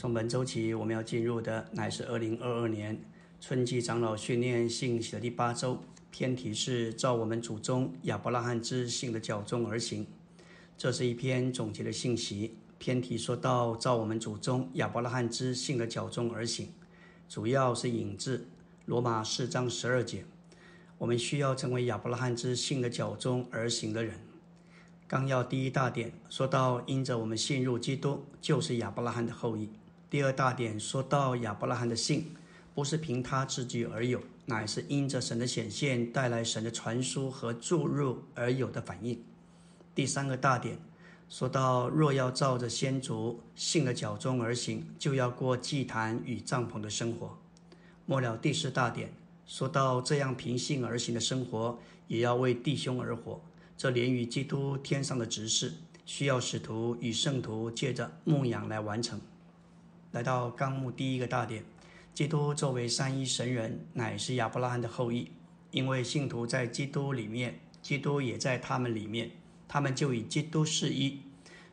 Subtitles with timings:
[0.00, 2.98] 从本周起，我们要进入的乃是二零二二年
[3.38, 5.78] 春季长老训练信息的第八周。
[6.10, 10.06] 篇题是“照我们祖宗亚伯拉罕之信的脚中而行”。
[10.78, 12.56] 这是一篇总结的信息。
[12.78, 16.72] 篇题说到“照我们祖宗亚伯拉罕之信的脚中而行”，
[17.28, 18.48] 主要是引自
[18.86, 20.24] 罗马四章十二节。
[20.96, 24.18] 我们需要成为亚伯拉罕之信的脚中而行的人。
[25.06, 29.68] 纲要第一大点说到，因着我们信入基督，就是亚伯拉罕的后裔。
[30.10, 32.34] 第二大点说到亚伯拉罕的信，
[32.74, 39.22] 不是凭他自己而有，乃是因着神的显现带来神的传输和注入而有的反应。
[39.94, 40.76] 第三个大点
[41.28, 47.38] 说到，若要照着先祖信的脚中而行，就要过祭坛与帐篷的生活。
[48.04, 49.12] 末了第四大点
[49.46, 53.40] 说到，这样凭信而行的生活，也要为弟兄而活。
[53.78, 55.72] 这连于基督天上的执事，
[56.04, 59.20] 需要使徒与圣徒借着牧养来完成。
[60.12, 61.64] 来到纲目第一个大点，
[62.12, 65.30] 基督作为三一神人，乃是亚伯拉罕的后裔。
[65.70, 69.30] 因为信徒在基督里面，基督也在他们里面，
[69.68, 71.20] 他们就与基督是一，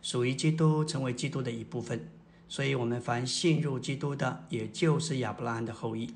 [0.03, 2.07] 属于基督，成为基督的一部分。
[2.47, 6.13] 所以，我们凡信入基督的，也就是亚伯拉罕的后裔。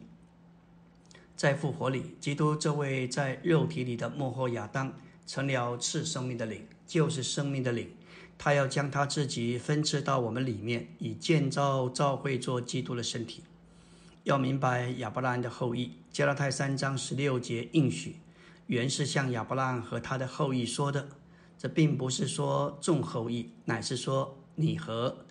[1.35, 4.93] 在复活里，基督这位在肉体里的幕后亚当，
[5.25, 7.89] 成了赐生命的灵，就是生命的灵。
[8.43, 13.43] 他要将他自己分赐到我们里面，以建造教会做基督的身体。
[14.23, 18.15] 要明白亚伯拉罕的后裔，加拉太三章十六节应许，
[18.65, 21.07] 原是向亚伯拉罕和他的后裔说的。
[21.55, 25.23] 这并不是说众后裔，乃是说你和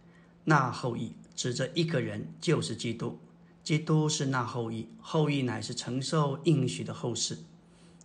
[0.44, 3.18] 那后裔，指着一个人，就是基督。
[3.64, 7.38] 基督是那后裔，后裔乃是承受应许的后世。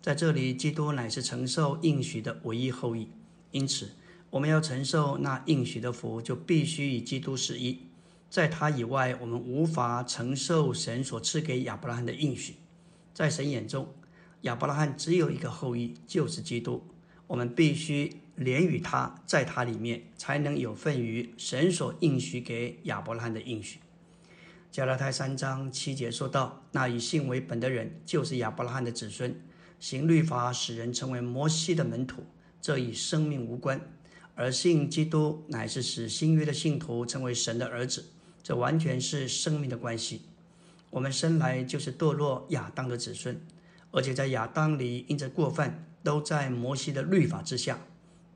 [0.02, 3.08] 在这里，基督乃是承受应许的唯一后裔，
[3.52, 3.92] 因此。
[4.36, 7.80] 我们要承受那应许的福，就必须与基督是一。
[8.30, 12.56] 在他以外，我们无法承受神所赐给亚伯拉罕的应许。
[13.14, 13.88] 在神眼中，
[14.42, 16.86] 亚伯拉罕只有一个后裔，就是基督。
[17.28, 23.80] 我们必须连与他，在他里面，才能有份于神所应许给亚伯拉罕的应许。
[24.70, 29.34] 加拉太三章七节说到：“那以信为本的人，就是亚伯拉罕的子孙。
[29.80, 32.26] 行律法使人成为摩西的门徒，
[32.60, 33.80] 这与生命无关。”
[34.36, 38.06] 而信基督乃是使新约的信徒成为神的儿子，
[38.44, 40.24] 这完全是生命的关系。
[40.90, 43.42] 我们生来就是堕落亚当的子孙，
[43.92, 47.80] 而且在亚当里因着过犯都在摩西的律法之下。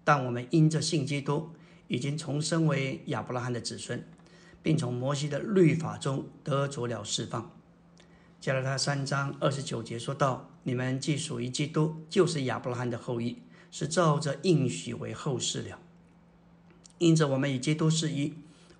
[0.06, 1.50] 但我们因着信基督，
[1.88, 4.04] 已经重生为亚伯拉罕的子孙，
[4.64, 7.52] 并从摩西的律法中得着了释放。
[8.40, 13.40] 加拉太三章二十九节说道：“你们既属于基督，就是亚伯拉罕的后裔，
[13.70, 15.78] 是照着应许为后世了。”
[17.00, 18.36] 因着我们与基督是一，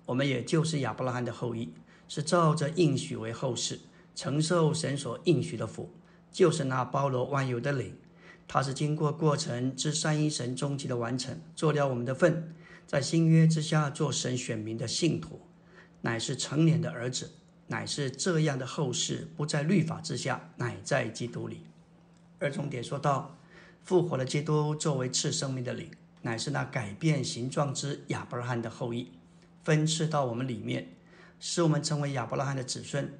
[0.06, 1.72] 我们也就是亚伯拉罕的后裔，
[2.06, 3.80] 是照着应许为后世，
[4.14, 5.90] 承受神所应许的福，
[6.30, 7.96] 就是那包罗万有的灵。
[8.46, 12.54] 他是经过过程之三一神终极的完成，做了我们的份，
[12.86, 15.40] 在新约之下做神选民的信徒，
[16.02, 17.30] 乃是成年的儿子，
[17.68, 21.62] 乃是这样的后世，不在律法之下，乃在基督里。
[22.40, 23.38] 而重点说到
[23.84, 25.88] 复活的基督作为赐生命的灵。
[26.22, 29.10] 乃是那改变形状之亚伯拉罕的后裔，
[29.62, 30.88] 分赐到我们里面，
[31.38, 33.12] 使我们成为亚伯拉罕的子孙。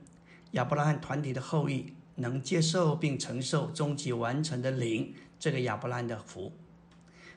[0.52, 6.52] 亚伯拉罕团体的后裔能接受并承受终极完成的灵，这个亚伯拉罕的福。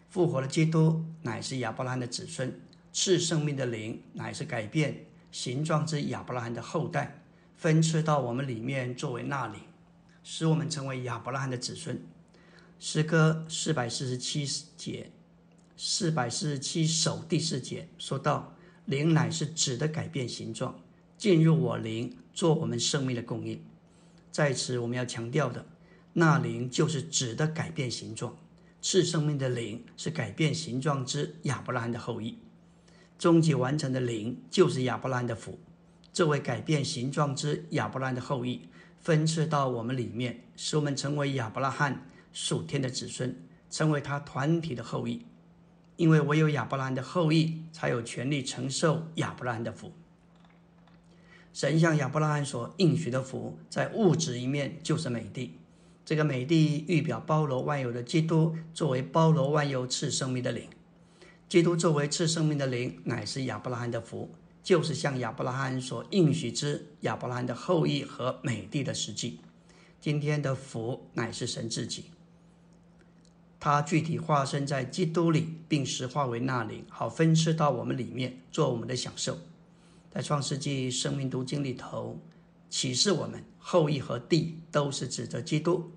[0.09, 2.59] 复活的基督乃是亚伯拉罕的子孙，
[2.91, 7.24] 赐生命的灵乃是改变形状之亚伯拉罕的后代，
[7.56, 9.62] 分赐到我们里面作为那灵，
[10.24, 12.03] 使我们成为亚伯拉罕的子孙。
[12.80, 14.45] 诗歌四百四十七
[14.75, 15.09] 节。
[15.85, 18.55] 四百四十七首第四节说到
[18.88, 20.79] ：“灵乃是指的改变形状，
[21.17, 23.61] 进入我灵，做我们生命的供应。”
[24.31, 25.66] 在此，我们要强调的，
[26.13, 28.38] 那灵就是指的改变形状，
[28.81, 32.38] 赐生命的灵是改变形状之亚伯拉罕的后裔，
[33.19, 35.59] 终极完成的灵就是亚伯拉罕的福。
[36.13, 38.69] 这位改变形状之亚伯拉罕的后裔，
[39.01, 43.38] 分赐到我们里面，使我们成为亚伯拉罕属天的子孙，
[43.69, 45.25] 成为他团体的后裔。
[45.95, 49.92] 因为唯有亚伯拉罕的后裔才有权利承受亚伯拉罕的福。
[51.54, 55.57] 神向亚伯拉罕所应许的福，在物质一面就是美地。
[56.04, 60.68] 这个美地预表包罗万有的基督，作为包罗万有赐生命的灵。
[61.48, 69.39] 基督作为赐生命的灵，乃是亚伯拉罕的福，就是向亚伯拉罕所应许之亚伯拉罕的后裔和美地的实际。
[70.01, 72.06] 今天的福乃是神自己。
[73.63, 79.38] 他具体化身在基督里，并实化为那灵，好分赐到我们里面，做我们的享受。
[80.12, 82.19] 在创世纪生命读经里头
[82.69, 85.89] 启示我们，后裔和地都是指着基督。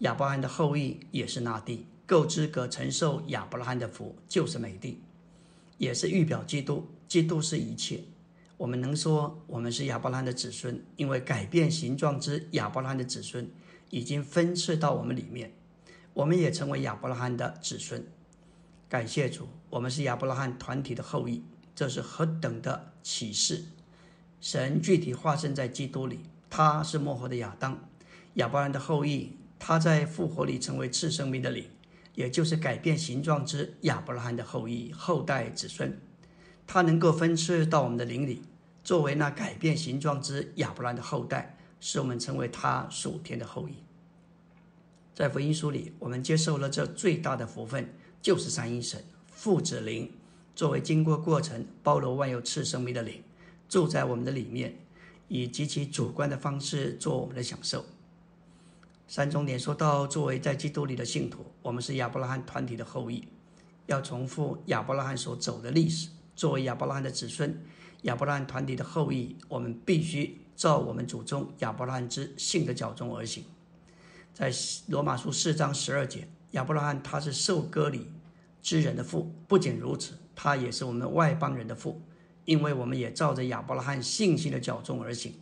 [0.00, 5.00] 亚伯拉罕的后裔也是那地，够资格承受亚伯拉罕的福，就是美地，
[5.78, 6.86] 也是预表基督。
[7.08, 8.04] 基督是一切。
[8.58, 13.50] 我们能说我们是亚伯拉罕的子孙，因为改变形状之亚伯拉罕的子孙
[13.88, 15.54] 已经分赐到我们里面，
[16.16, 18.02] 我们也成为亚伯拉罕的子孙。
[18.88, 23.66] 感谢主，我们是亚伯拉罕团体的后裔，这是何等的启示！
[24.40, 27.86] 神具体化身在基督里，他是幕后的亚当，
[28.34, 31.68] 亚伯拉罕的后裔，他在复活里成为次生命的灵，
[32.14, 36.00] 也就是改变形状之亚伯拉罕的后裔后代子孙。
[36.66, 38.40] 他能够分赐到我们的灵里，
[38.82, 43.74] 作为那改变形状之亚伯兰的后代，使我们成为他属天的后裔。
[45.16, 47.88] 在福音书里，我们接受了这最大的福分，
[48.20, 49.02] 就是三一神
[49.32, 50.12] 父子灵
[50.54, 53.22] 作为经过过程包罗万有赐生命的灵，
[53.66, 54.76] 住在我们的里面，
[55.28, 57.86] 以极其主观的方式做我们的享受。
[59.08, 63.26] 三重点说到，作为在基督里的信徒，我们是亚伯拉罕团体的后裔，
[63.86, 66.10] 要重复亚伯拉罕所走的历史。
[66.34, 67.58] 作为亚伯拉罕的子孙，
[68.02, 73.42] 亚伯拉罕团体的后裔，我们必须照我们祖宗亚伯拉罕之信的脚中而行。
[74.36, 74.52] 在
[74.88, 78.12] 罗马书四章十二节，亚伯拉罕他是受割礼
[78.60, 82.02] 之人的父，不仅如此，他也是我们外邦人的父，
[82.44, 85.32] 因为我们也照着亚伯拉罕信心的脚中而行。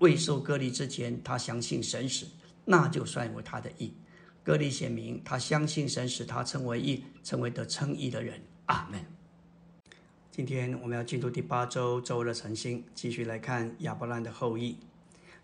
[0.00, 2.26] 未受割礼之前，他相信神使，
[2.64, 3.94] 那就算为他的义。
[4.42, 8.42] 割礼显明他相信神使他成为义，成为得称义的人。
[8.66, 9.00] 阿门。
[10.32, 14.76] 今天我们要进入第八周周日晨星，继续来看亚伯兰的后裔。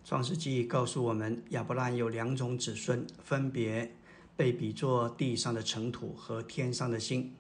[0.03, 3.95] 创世纪告诉我们，亚伯兰有两种子孙，分别
[4.37, 7.33] 被比作地上的尘土和天上的星。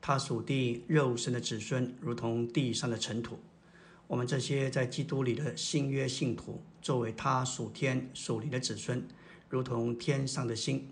[0.00, 3.38] 他属地肉身的子孙，如同地上的尘土。
[4.06, 9.02] 我们这些在基督里的新约信徒，作为他属天属灵的子孙，
[9.48, 10.86] 如同天上的星。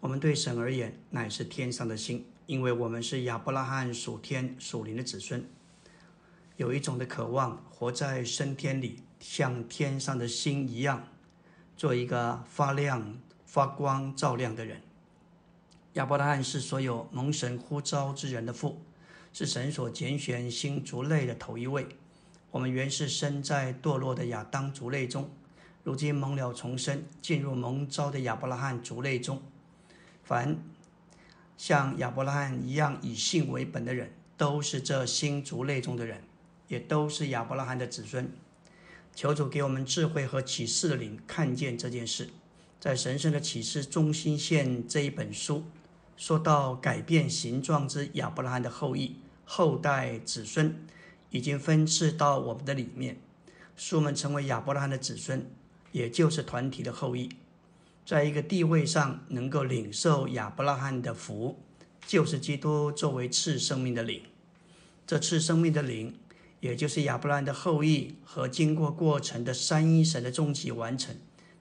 [0.00, 2.24] 我们对神而言，乃是天上的星。
[2.46, 5.48] 因为我们是亚伯拉罕属天属灵的子孙，
[6.60, 11.08] 有一种的渴望，活在升天里，像天上的星一样，
[11.74, 14.82] 做一个发亮、发光、照亮的人。
[15.94, 18.78] 亚伯拉罕是所有蒙神呼召之人的父，
[19.32, 21.88] 是神所拣选星族类的头一位。
[22.50, 25.30] 我们原是生在堕落的亚当族类中，
[25.82, 29.40] 如今蒙了重生，进入蒙召的亚伯拉罕族类中。
[30.22, 30.58] 凡
[31.56, 36.22] 像亚伯拉罕一样以信为本的人，都是这新族类中的人，
[36.70, 38.32] 也都是亚伯拉罕的子孙。
[39.12, 42.30] 求主给我们智慧和启示的灵，看见这件事。
[42.78, 45.64] 在神圣的启示中心线这一本书，
[46.16, 50.74] 说到改变形状之亚伯拉罕的后裔、后代子孙，
[51.30, 53.18] 已经分赐到我们的里面，
[53.76, 55.44] 使我们成为亚伯拉罕的子孙，
[55.90, 57.28] 也就是团体的后裔。
[58.06, 61.58] 在一个地位上能够领受亚伯拉罕的福，
[62.06, 64.22] 就是基督作为次生命的灵。
[65.06, 66.18] 这次生命的灵，
[66.60, 71.16] 也就是亚伯拉罕的后裔和经过过程的三一神的终极完成，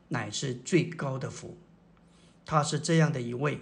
[0.09, 1.57] 乃是最高的福。
[2.45, 3.61] 他是这样的一位，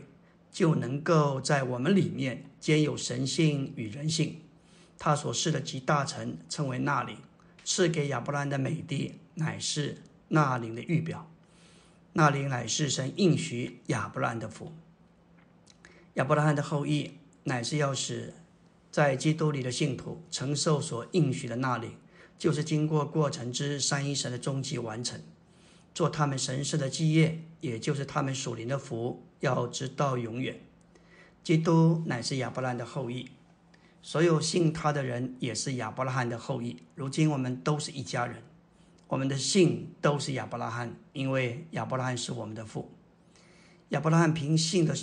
[0.52, 4.42] 就能够在我们里面兼有神性与人性。
[4.98, 7.18] 他所示的极大成称为纳灵，
[7.64, 9.98] 赐给亚伯拉罕的美地，乃是
[10.30, 11.30] 纳灵的预表。
[12.14, 14.74] 那灵乃是神应许亚伯拉罕的福。
[16.16, 17.12] 亚伯拉罕的后裔
[17.44, 18.34] 乃是要使
[18.98, 21.92] 在基督里的信徒承受所应许的那灵，
[22.36, 25.22] 就是经过过程之三一神的终极完成，
[25.94, 30.60] 做他们神圣的基业，也就是他们属灵的福，要直到永远。
[31.44, 33.30] 基督乃是亚伯拉罕的后裔，
[34.02, 36.78] 所有信他的人也是亚伯拉罕的后裔。
[36.96, 38.42] 如今我们都是一家人。
[39.10, 42.92] 我们的信都是亚伯拉罕，因为亚伯拉罕是我们的父。
[43.90, 44.96] 亚伯拉罕凭信的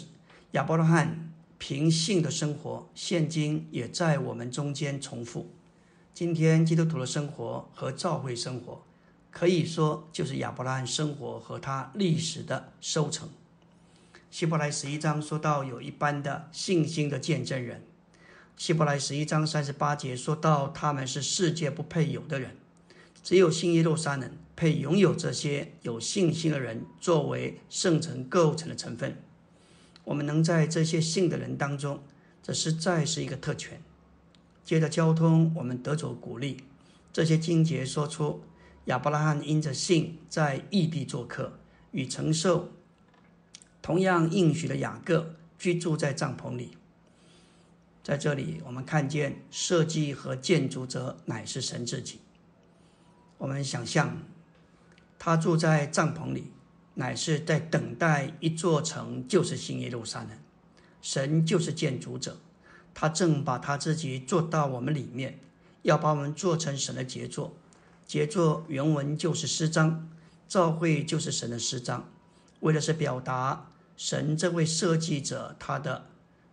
[0.50, 1.32] 亚伯拉罕
[1.66, 5.48] 凭信的生活，现今也在我们中间重复。
[6.12, 8.82] 今天基督徒的生活和教会生活，
[9.30, 13.30] 可以说就是亚伯拉罕生活和他历史的收成。
[14.30, 17.82] 希伯来十一章说到有一般的信心的见证人。
[18.58, 22.58] 希伯来十一章三十八节说到他们是世界不配有的人。
[23.22, 29.16] 只有新耶路撒冷配拥有这些有信心的人作为圣城构成的成分。
[30.04, 32.02] 我们能在这些信的人当中，
[32.42, 33.82] 这实在是一个特权。
[34.64, 36.64] 接着交通，我们得着鼓励。
[37.12, 38.42] 这些经节说出
[38.86, 41.58] 亚伯拉罕因着信在异地做客，
[41.92, 42.70] 与承受
[43.80, 46.76] 同样应许的雅各居住在帐篷里。
[48.02, 52.20] 在这里，我们看见设计和建筑者乃是神自己。
[53.38, 54.18] 我们想象
[55.18, 56.50] 他住在帐篷里，
[56.94, 60.30] 乃是在等待一座城，就是新耶路撒冷。
[61.02, 62.38] 神就是建筑者，
[62.94, 65.38] 他正把他自己做到我们里面，
[65.82, 67.54] 要把我们做成神的杰作。
[68.06, 70.08] 杰作原文就是诗章，
[70.48, 72.08] 教会就是神的诗章，
[72.60, 76.06] 为的是表达神这位设计者他的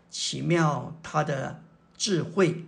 [0.09, 1.61] 奇妙，他的
[1.97, 2.65] 智慧。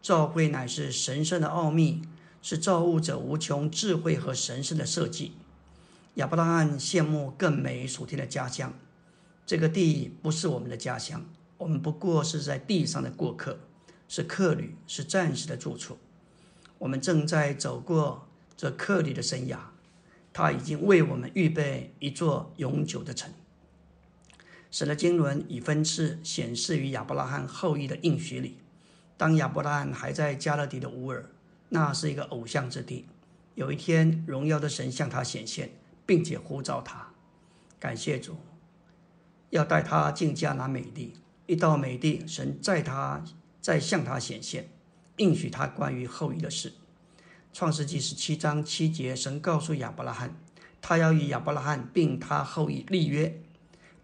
[0.00, 2.02] 教会乃是神圣的奥秘，
[2.42, 5.34] 是造物者无穷智慧和神圣的设计。
[6.16, 8.74] 亚伯拉罕羡慕更美属天的家乡，
[9.46, 11.24] 这个地不是我们的家乡，
[11.56, 13.58] 我们不过是在地上的过客，
[14.08, 15.96] 是客旅，是暂时的住处。
[16.76, 19.56] 我们正在走过这客旅的生涯，
[20.34, 23.32] 他已经为我们预备一座永久的城。
[24.70, 28.58] 神的经纶以分次显示于亚伯拉罕后裔的应许里。
[29.16, 31.30] 当亚伯拉罕还在加勒底的乌尔，
[31.70, 33.06] 那是一个偶像之地。
[33.54, 35.70] 有一天，荣耀的神向他显现，
[36.12, 37.08] 并且呼召他。
[37.80, 38.36] 感谢主，
[39.48, 41.14] 要带他进迦南美地。
[41.46, 43.24] 一到美地，神在他
[43.62, 44.68] 再向他显现，
[45.16, 46.74] 应许他关于后裔的事。
[47.54, 50.36] 创世纪十七章七节，神告诉亚伯拉罕，
[50.82, 53.40] 他要与亚伯拉罕并他后裔立约。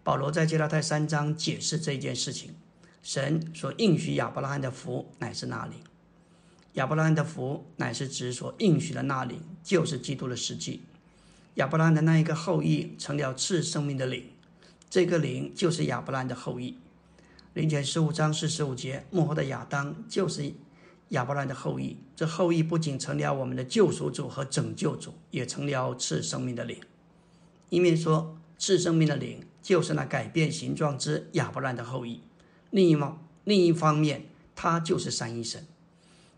[0.03, 2.55] 保罗在加拉太三章解释这件事情。
[3.03, 5.75] 神所应许亚伯拉罕的福乃是那里？
[6.73, 10.81] 亚伯拉罕的福乃是指所应许的那里，就是基督的实际。
[11.59, 14.23] 亚伯拉罕的那一个后裔成了赐生命的灵，
[14.89, 16.77] 这个灵就是亚伯拉罕的后裔。
[17.53, 20.53] 灵前十五章四十五节，幕后的亚当就是
[21.09, 21.97] 亚伯拉罕的后裔。
[22.15, 26.79] 这后裔不仅成了我们的救赎主和拯救主，也成了赐生命的灵。
[27.67, 32.21] 一面说赐生命的灵就是那改变形状之亚伯拉罕的后裔。
[32.71, 35.67] 另一方另一方面，他就是三一神。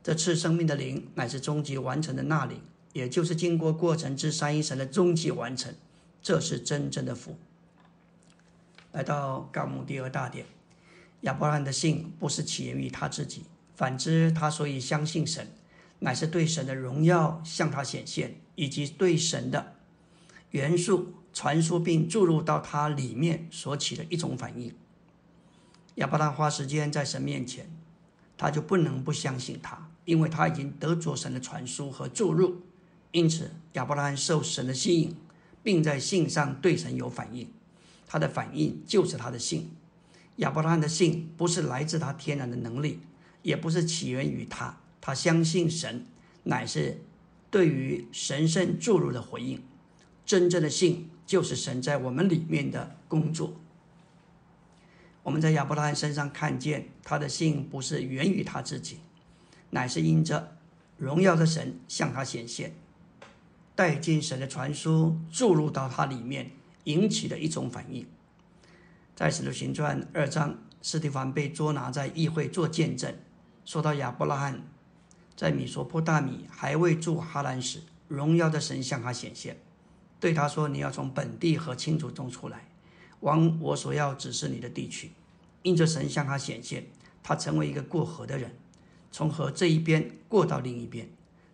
[0.02, 2.60] 这次生命的灵乃是终极完成的那灵，
[2.94, 5.74] 也就是经过过程之三一神的终极完成。
[6.22, 7.36] 这是真正的福。
[8.92, 10.46] 来到纲目第二大点，
[11.22, 13.44] 亚伯拉罕的信不是起源于他自己，
[13.76, 15.48] 反之，他所以相信神，
[16.00, 19.74] 乃是对神的荣耀向他显现，以及对神的
[20.52, 24.76] 元素传输并注入到他里面所起的一种反应。
[25.96, 27.68] 亚伯拉罕花时间在神面前，
[28.38, 32.62] 他就不能不相信他，因为他已经得着神的传输和注入。
[33.12, 35.16] 因此，亚伯拉罕受神的吸引，
[35.62, 37.50] 并在信上对神有反应。
[38.08, 39.70] 他的反应就是他的信。
[40.38, 43.00] 亚伯拉罕的信不是来自他天然的能力，
[43.42, 44.78] 也不是起源于他。
[45.02, 46.06] 他相信神，
[46.44, 47.02] 乃是
[47.50, 49.62] 对于神圣注入的回应。
[50.26, 53.54] 真正的信就是神在我们里面的工作。
[55.24, 59.00] 我们在亚伯拉罕身上看见，他的信不是源于他自己，
[59.72, 60.58] 乃是因着
[60.98, 62.74] 荣耀的神向他显现，
[63.82, 66.52] 带进神的传输注入到它里面，
[66.84, 68.06] 引起的一种反应。
[69.16, 73.16] 在使徒行传二章，斯蒂凡被捉拿在议会做见证，
[73.66, 74.62] 说到亚伯拉罕
[75.36, 79.58] 在米索波大米还未住哈兰时，荣耀的神向他显现，
[80.20, 82.68] 对他说：“你要从本地和亲族中出来。”
[83.22, 85.10] 往我所要指示你的地区，
[85.64, 86.86] 因着神向他显现，
[87.24, 88.56] 他成为一个过河的人，
[89.12, 91.10] 从河这一边过到另一边，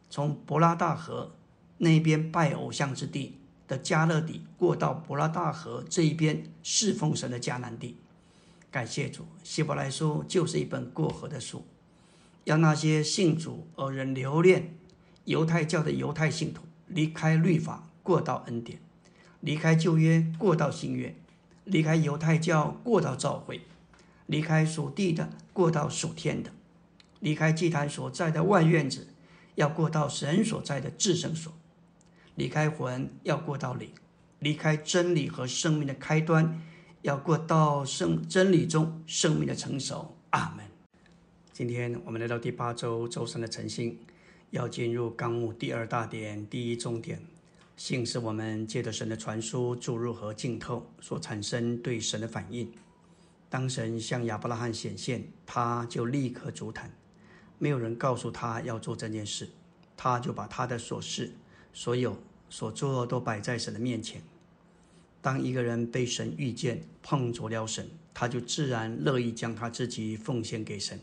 [0.10, 1.32] 从伯拉大河
[1.78, 7.98] 那边拜偶像之地的加勒底过到伯拉大河这一边侍奉神的迦南地。
[8.72, 11.66] 感谢主，希伯来书就是一本过河的书，
[12.44, 14.76] 要那些信主而人留恋
[15.26, 18.80] 犹太教的犹太信徒离开律法过到恩典，
[19.42, 21.16] 离开旧约过到新约。
[21.66, 23.58] 离开犹太教，过到教会；
[24.28, 26.52] 离开属地的，过到属天的；
[27.20, 29.10] 离开祭坛所在的外院子，
[29.56, 31.52] 要过到神所在的至圣所；
[32.38, 33.90] 离开魂，要过到灵；
[34.38, 36.62] 离开真理和生命的开端，
[37.02, 40.16] 要过到生真理中生命的成熟。
[40.30, 40.64] 阿门。
[41.52, 43.98] 今天我们来到第八周周三的晨星，
[44.52, 47.20] 要进入纲目第二大点第一重点。
[47.76, 52.72] 信是我们借着神的传输、注入和浸透所产生对神的反应。
[53.50, 56.94] 当神向亚伯拉罕显现，他就立刻足坛。
[57.58, 59.50] 没有人告诉他要做这件事，
[59.96, 61.32] 他就把他的所事、
[61.74, 62.16] 所有
[62.50, 64.22] 所做都摆在神的面前。
[65.22, 71.00] 当一个人被神遇见、碰着了神，他就自然乐意将他自己奉献给神，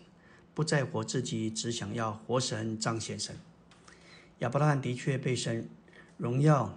[0.55, 3.37] 不再活自己，只想要活神、彰显神。
[4.39, 5.69] 亚伯拉罕的确被神。
[6.17, 6.73] 荣耀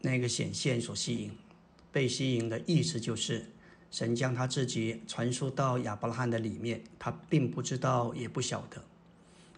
[0.00, 1.30] 那个显现所吸引，
[1.92, 3.46] 被吸引的意思就是
[3.88, 8.82] 神将他自己传输到亚伯拉罕的里面，他并不知道也不晓得。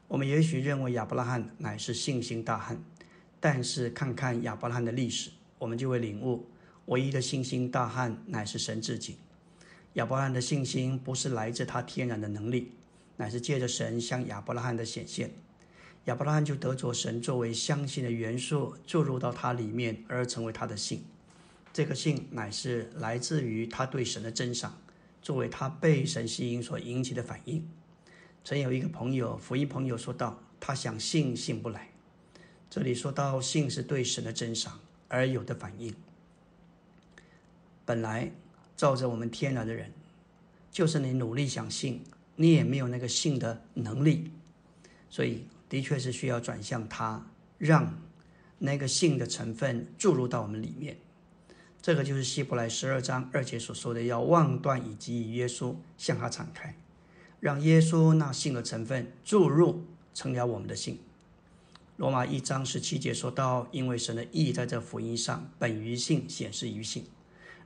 [0.07, 2.79] 我们也许认为亚伯拉罕乃是信心大汉，
[3.41, 6.47] 但是看看亚伯拉罕的历史，我们就会领悟，
[6.87, 9.17] 唯一的信心大汉乃是神自己。
[9.95, 12.73] 亚伯拉罕的信心不是来自他天然的能力，
[13.17, 15.31] 乃是借着神向亚伯拉罕的显现，
[16.05, 21.05] 亚伯拉罕就得着神作为相信的元素注入到他里面，而成为他的信。
[21.73, 24.79] 这个信乃是来自于他对神的珍赏，
[25.21, 27.67] 作为他被神吸引所引起的反应。
[28.45, 31.91] 曾有一个朋友，福音朋友说道，他想信，信不来。
[32.69, 35.95] 这里说到信是对神的珍赏而有的反应。
[37.85, 38.31] 本来
[38.77, 39.93] 照着我们天然的人，
[40.71, 42.03] 就是你努力想信，
[42.35, 44.31] 你也没有那个信的能力，
[45.09, 47.25] 所以的确是需要转向他，
[47.59, 47.99] 让
[48.59, 50.97] 那个信的成分注入到我们里面。
[51.81, 56.75] 这个就是希伯来十二章二节所说的，要望断以及以耶稣向他敞开，
[57.39, 60.99] 让耶稣那信的成分注入成了我们的信。
[61.97, 67.07] 罗马一章十七节说到：“因为神的义在这福音上本于性，显示于性。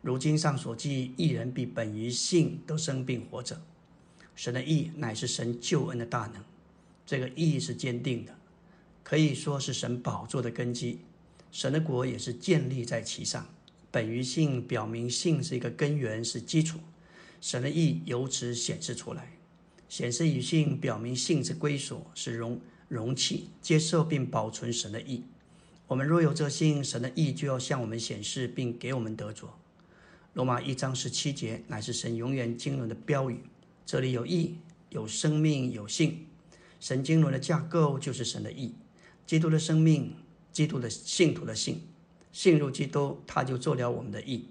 [0.02, 3.60] 如今上所记，一人比本于性都生病活着。
[4.36, 6.44] 神的义乃是神救恩的大能，
[7.04, 8.32] 这个义是坚定的，
[9.02, 11.00] 可以说是神宝座的根基。
[11.50, 13.44] 神的国也是建立在其上。
[13.90, 16.78] 本于性，表明性是一个根源，是基础。
[17.40, 19.32] 神的义由此显示出来，
[19.88, 22.60] 显示于性，表明性之归属，是荣。”
[22.90, 25.22] 容器接受并保存神的意。
[25.86, 29.56] 我们若有这信，神的意就要向我们显示，并给我们得着。
[30.32, 33.44] 罗马一章十七节乃是神永远经纶的标语。
[33.86, 34.56] 这里有意，
[34.88, 36.26] 有生命，有信。
[36.80, 38.74] 神经纶的架构就是神的意。
[39.24, 40.16] 基督的生命，
[40.50, 41.86] 基督的信徒的信，
[42.32, 44.48] 信入基督，他就做了我们的意。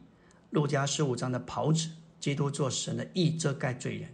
[0.52, 1.90] 路加十五章的袍子，
[2.22, 4.10] 基督做神的意遮盖罪人，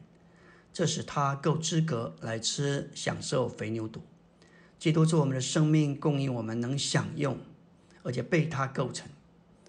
[0.73, 4.01] 这使他够资格来吃享受肥牛肚。
[4.77, 7.39] 基督是我们的生命，供应我们能享用，
[8.03, 9.07] 而且被他构成。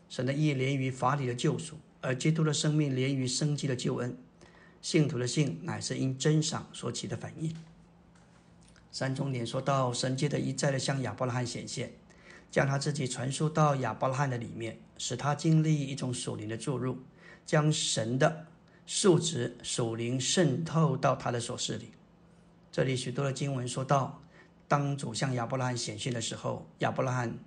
[0.08, 4.16] 神的义连于法理的救赎，而基督的生命连于生机的救恩。
[4.82, 7.54] 信徒的信乃是因真赏所起的反应。
[8.92, 11.92] 三重点说到，神接的一再的向亚伯拉罕显现，
[12.50, 16.98] 将他自己传输到亚伯拉罕的里面，使他经历一种属灵的注入，
[17.46, 18.46] 将神的
[18.86, 21.92] 数值属灵渗透到他的所事里。
[22.70, 24.20] 这里许多的经文说到。
[24.68, 27.38] 当主向亚伯拉罕显现的时候，亚伯拉罕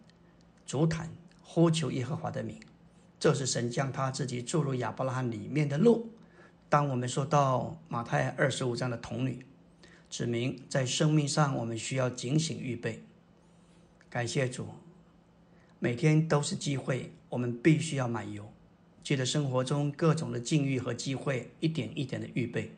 [0.65, 1.09] 足坦
[1.41, 2.59] 呼求耶和华的名，
[3.19, 6.09] 这是神将他自己注入亚伯拉罕里面的路。
[6.69, 9.45] 当我们说到马太二十五章的童女，
[10.09, 13.03] 指明在生命上我们需要警醒预备。
[14.09, 14.67] 感谢主，
[15.79, 18.47] 每天都是机会，我们必须要满油。
[19.03, 22.71] 记得生活中各种的境遇和机会，一点一点的预备。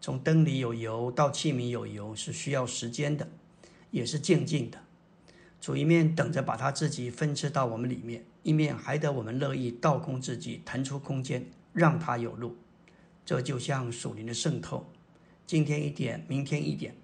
[0.00, 3.28] 从灯里有油到器皿有油，是需要时间的。
[3.90, 4.78] 也是静静的，
[5.60, 12.56] 主一面等着把他自己分赐到我们里面，一面还得我们乐意倒空自己，腾出空间，让他有路。
[13.24, 14.90] 这就像属灵的渗透，
[15.46, 16.94] 今天一点，明天一点，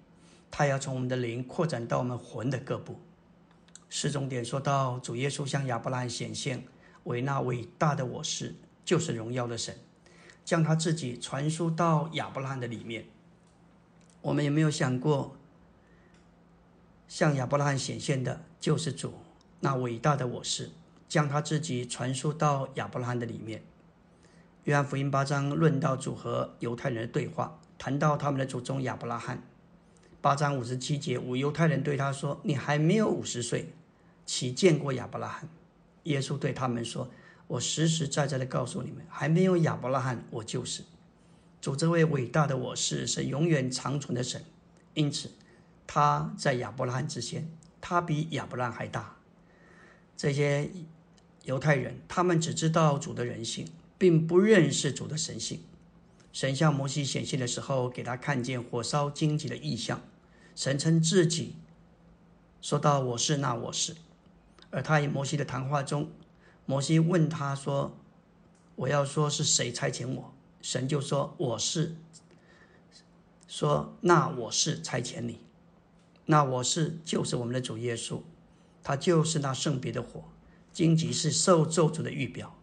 [0.49, 2.99] 他要从我们的灵扩展到我们魂的各部。
[3.89, 6.63] 十重点说到，主耶稣向亚伯拉罕显现
[7.03, 9.75] 为那伟大的我是，就是荣耀的神，
[10.43, 13.05] 将他自己传输到亚伯拉罕的里面。
[14.21, 15.37] 我们有没有想过？
[17.07, 19.13] 向亚伯拉罕显现的救世主，
[19.59, 20.71] 那伟大的我是，
[21.07, 23.63] 将他自己传输到亚伯拉罕的里面。
[24.63, 29.43] 约翰福音八章论到主和犹太人的对话，谈到他们的祖宗亚伯拉罕。
[30.19, 33.71] 八章五十七节，五犹太人对他说：“你还没有五十岁，
[34.25, 35.47] 岂见过亚伯拉罕？”
[36.03, 37.07] 耶稣对他们说
[37.45, 40.83] ：“我实实在在的告诉你们，还没有亚伯拉罕，我就是。
[41.61, 44.43] 主这位伟大的我是，是永远长存的神，
[44.95, 45.29] 因此。”
[45.87, 49.15] 他在亚伯拉罕之前，他比亚伯拉罕还大。
[50.17, 50.69] 这些
[51.43, 53.67] 犹太人，他们只知道主的人性，
[53.97, 55.61] 并不认识主的神性。
[56.31, 60.01] 神向摩西显现的时候，给他看见火烧荆棘的异象。
[60.55, 61.55] 神称自己
[62.61, 63.95] 说到：“我是那我是。”
[64.71, 66.09] 而他与摩西的谈话中，
[66.65, 67.95] 摩西问他说
[68.75, 71.95] ：“我要说是谁差遣我？”神就说：“我是。”
[73.47, 75.39] 说：“那我是差遣你。”
[76.25, 78.19] 那我是就是我们的主耶稣，
[78.83, 80.23] 他就是那圣别的火，
[80.73, 82.57] 荆棘是受咒诅的预表，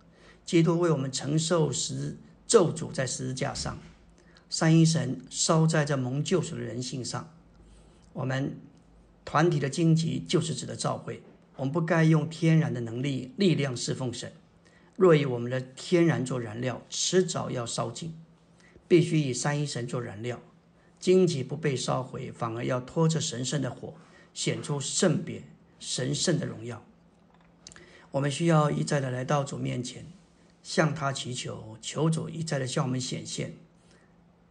[0.44, 3.78] 基督为我们承受十咒诅在十字架上，
[4.50, 7.32] 三一神烧在这蒙救赎的人性上。
[8.12, 8.58] 我们
[9.24, 11.22] 团体的荆棘就是指的召会，
[11.56, 14.32] 我们不该用天然的能力力量侍奉神，
[14.96, 18.12] 若以我们的天然做燃料，迟早要烧尽，
[18.88, 20.40] 必须以三一神做燃料。
[21.02, 23.94] 荆棘不被烧毁，反而要拖着神圣的火，
[24.32, 25.42] 显出圣别，
[25.80, 26.80] 神圣的荣耀。
[28.12, 30.06] 我们需要一再的来到主面前，
[30.62, 33.56] 向他祈求，求主一再的向我们显现，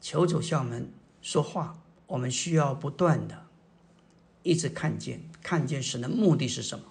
[0.02, 1.80] 求主向我们说话。
[2.08, 3.46] 我们需要不断的
[4.44, 6.84] 一直看见，看见神的目的是什么。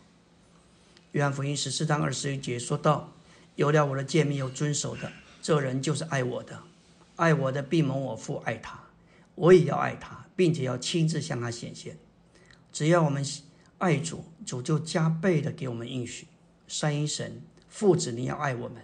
[1.13, 3.13] 约翰福音十四章二十一节说到
[3.57, 6.63] ：“有了我的诫命又遵守的，这人就是爱我的。
[7.17, 8.81] 爱我的必蒙我父爱他，
[9.41, 11.99] 我也要爱他，并且要亲自向他显现。
[12.71, 13.25] 只要我们
[13.79, 16.27] 爱主，主就加倍的给我们应许。
[16.69, 18.83] 三一神父子，你要爱我们，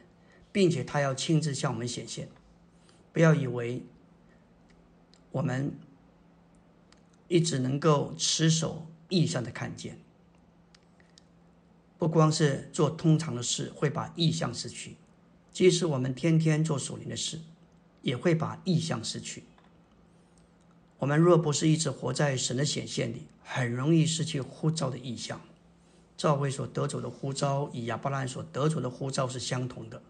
[0.50, 2.28] 并且他要亲自向我们显现。
[3.12, 3.84] 不要以为
[5.30, 5.72] 我们。”
[7.28, 9.98] 一直能够持守意向的看见，
[11.98, 14.94] 不光是做通常的事会把意象失去，
[15.52, 17.40] 即使我们天天做属灵的事，
[18.02, 19.42] 也会把意象失去。
[20.98, 25.40] 我们若不是一直活在神的显现里，很容易失去呼召的意象。
[26.16, 30.00] 赵会所得走的呼召与亚伯拉罕所得走的呼召是相同的，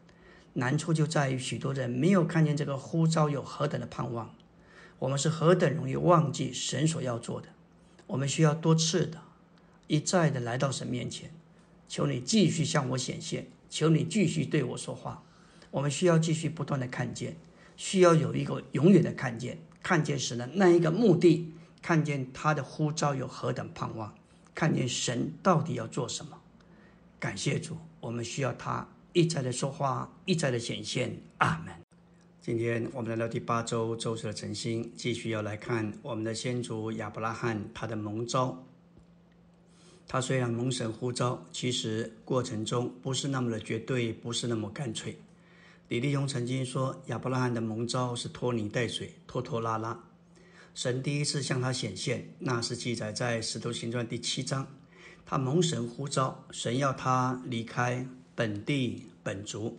[0.52, 4.32] 难处就在于许多人没有看见这个呼召有何等的盼望。
[5.00, 7.48] 我们是何等容易忘记神所要做的？
[8.06, 9.20] 我们需要多次的、
[9.88, 11.32] 一再的来到神面前，
[11.88, 15.24] 求你继续向我显现，求你继续对我说话。
[15.72, 17.36] 我们需要继续不断的看见，
[17.76, 21.48] 需要有一个永远的看见，看见神的那一个目的，
[21.80, 24.12] 看见他的呼召有何等盼望，
[24.52, 26.36] 看见神到底要做什么。
[27.20, 31.16] 感谢主，我们需要他一再的说话，一再的显现。
[31.38, 31.72] 阿门。
[32.40, 38.60] 今天我们来到第八周周四的晨星，继续要来看我们的先祖亚伯拉罕他的蒙召。
[40.08, 45.16] 他虽然蒙神呼召，其实过程中不是那么的绝对，不是那么干脆。
[45.88, 50.02] 李立雄曾经说，亚伯拉罕的蒙召是拖泥带水，拖拖拉拉。
[50.74, 54.66] 神第一次向他显现，那是记载在《使徒行传》第七章。
[55.24, 59.78] 他蒙神呼召，神要他离开本地本族。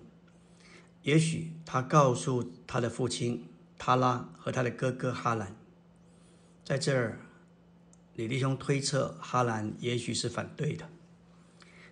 [1.03, 3.45] 也许他告诉他的父亲
[3.77, 5.57] 塔拉和他的哥哥哈兰，
[6.63, 7.19] 在这儿，
[8.15, 10.87] 李弟兄推测哈兰也许是反对的。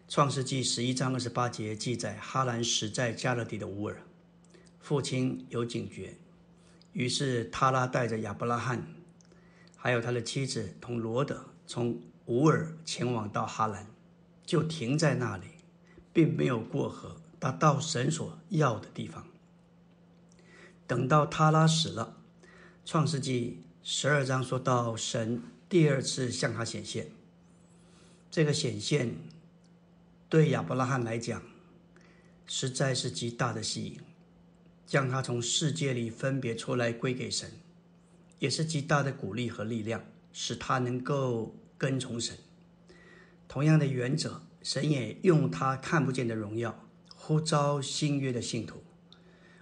[0.07, 4.03] 创世纪十一章二十八节记载，哈兰死在加勒底的乌尔，
[4.79, 6.15] 父亲有警觉，
[6.93, 8.85] 于是塔拉带着亚伯拉罕，
[9.75, 13.87] 还有他的妻子同罗德从乌尔前往到哈兰，
[14.45, 15.45] 就停在那里，
[16.13, 17.17] 并没有过河。
[17.39, 19.27] 他到神所要的地方。
[20.87, 22.17] 等到他拉死了，
[22.85, 27.11] 《创世纪》十二章说到神第二次向他显现。
[28.31, 29.15] 这个显现
[30.27, 31.41] 对亚伯拉罕来讲，
[32.47, 33.99] 实在是极大的吸引，
[34.85, 37.51] 将他从世界里分别出来归给神，
[38.39, 42.37] 也是极大的鼓励和力量，使他能够跟从神。
[43.47, 46.87] 同样的原则，神也用他看不见的荣耀。
[47.15, 48.83] 呼召新约的信徒，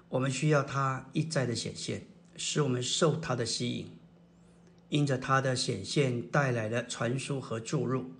[0.10, 3.92] 我们需要他一再的显现，使我们受他的吸引。
[4.90, 8.12] 因着他的显现带来的传输和注入，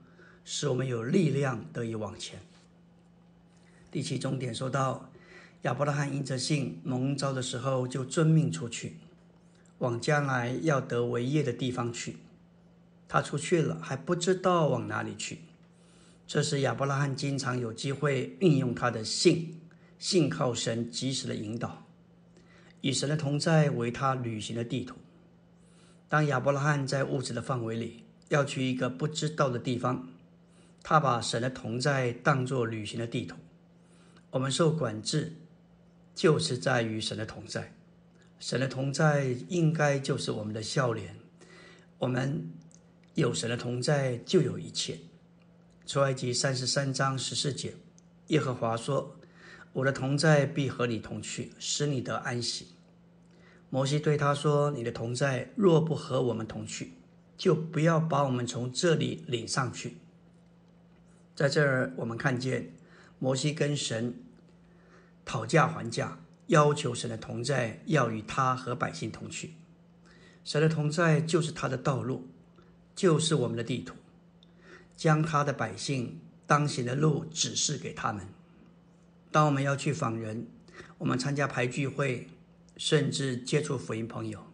[0.44, 2.40] 使我们有力量得以往前。
[3.92, 5.10] 第七重点说到，
[5.62, 8.98] 亚伯拉罕因着信蒙召的时候，就遵命出去，
[9.78, 12.18] 往将来要得为业的地方去。
[13.08, 15.40] 他出去了，还不知道往哪里去。
[16.26, 19.60] 这是亚伯拉罕经常有机会运用他的信，
[20.00, 21.86] 信靠神及时的引导，
[22.82, 24.96] 以神的同在为他旅行的地图。
[26.10, 30.08] 当亚伯拉罕在物质的范围里要去一个不知道的地方，
[30.84, 33.38] 他把神的同在当作旅行的地图。
[34.30, 35.34] 我们受管制，
[36.14, 37.74] 就是在于神的同在。
[38.40, 41.16] 神的同在应该就是我们的笑脸。
[41.98, 42.52] 我们
[43.14, 45.00] 有神的同在，就有一切。
[45.86, 47.74] 出埃及三十三章十四节，
[48.28, 49.16] 耶和华说
[49.72, 52.68] ：“我的同在必和你同去，使你得安息。”
[53.70, 56.94] 摩西对他说：“你的同在若不和我们同去，
[57.38, 59.98] 就不要把我们从这里领上去。”
[61.36, 62.74] 在这儿，我们看见
[63.20, 64.16] 摩西跟神
[65.26, 69.56] 讨价还价，要求神的同在要与他和百姓同去。
[70.44, 72.28] 神的同在就是他的道路，
[72.96, 73.96] 就是我们的地图。
[74.96, 78.28] 将他的百姓当行的路指示给他们。
[79.32, 80.46] 当我们要去访人，
[81.00, 82.28] 我们参加排聚会，
[82.78, 84.46] 甚至接触福音朋友，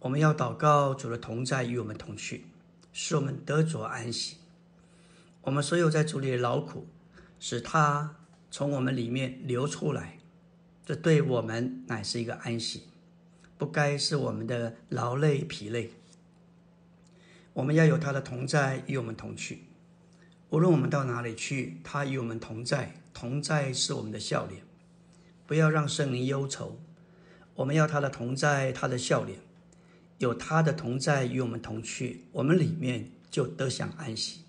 [0.00, 2.46] 我们要祷告主的同在与我们同去，
[2.92, 4.38] 使我们得着安息。
[5.42, 6.86] 我们所有在主里的劳苦，
[7.40, 8.16] 使他
[8.50, 10.18] 从我们里面流出来，
[10.86, 12.84] 这对我们乃是一个安息，
[13.58, 15.90] 不该是我们的劳累疲累。
[17.54, 19.64] 我们要有他的同在与我们同去，
[20.50, 24.62] 无论我们到哪里去，他与我们同在，同在是我们的笑脸。
[25.44, 26.78] 不要让圣灵忧愁，
[27.56, 29.40] 我们要他的同在，他的笑脸，
[30.18, 34.41] 有他的同在与我们同去，我们里面就得享安息。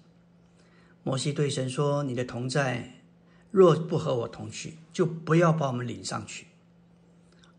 [1.03, 3.01] 摩西对神说：“你的同在
[3.51, 6.47] 若不和我同去，就不要把我们领上去。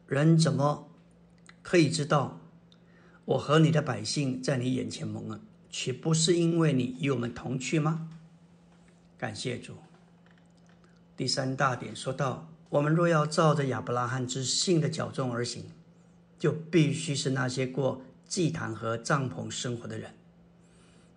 [0.07, 0.91] 人怎么
[1.63, 2.41] 可以知道
[3.25, 8.09] 我和你的百姓在你眼前蒙恩，岂不是因为你与我们同去吗？”
[9.19, 9.75] 感谢主。
[11.17, 12.49] 第三大点说到。
[12.71, 15.67] 我们若要照着亚伯拉罕之信的脚中而行，
[16.41, 20.13] 就必须是那些过祭坛和帐篷生活的人。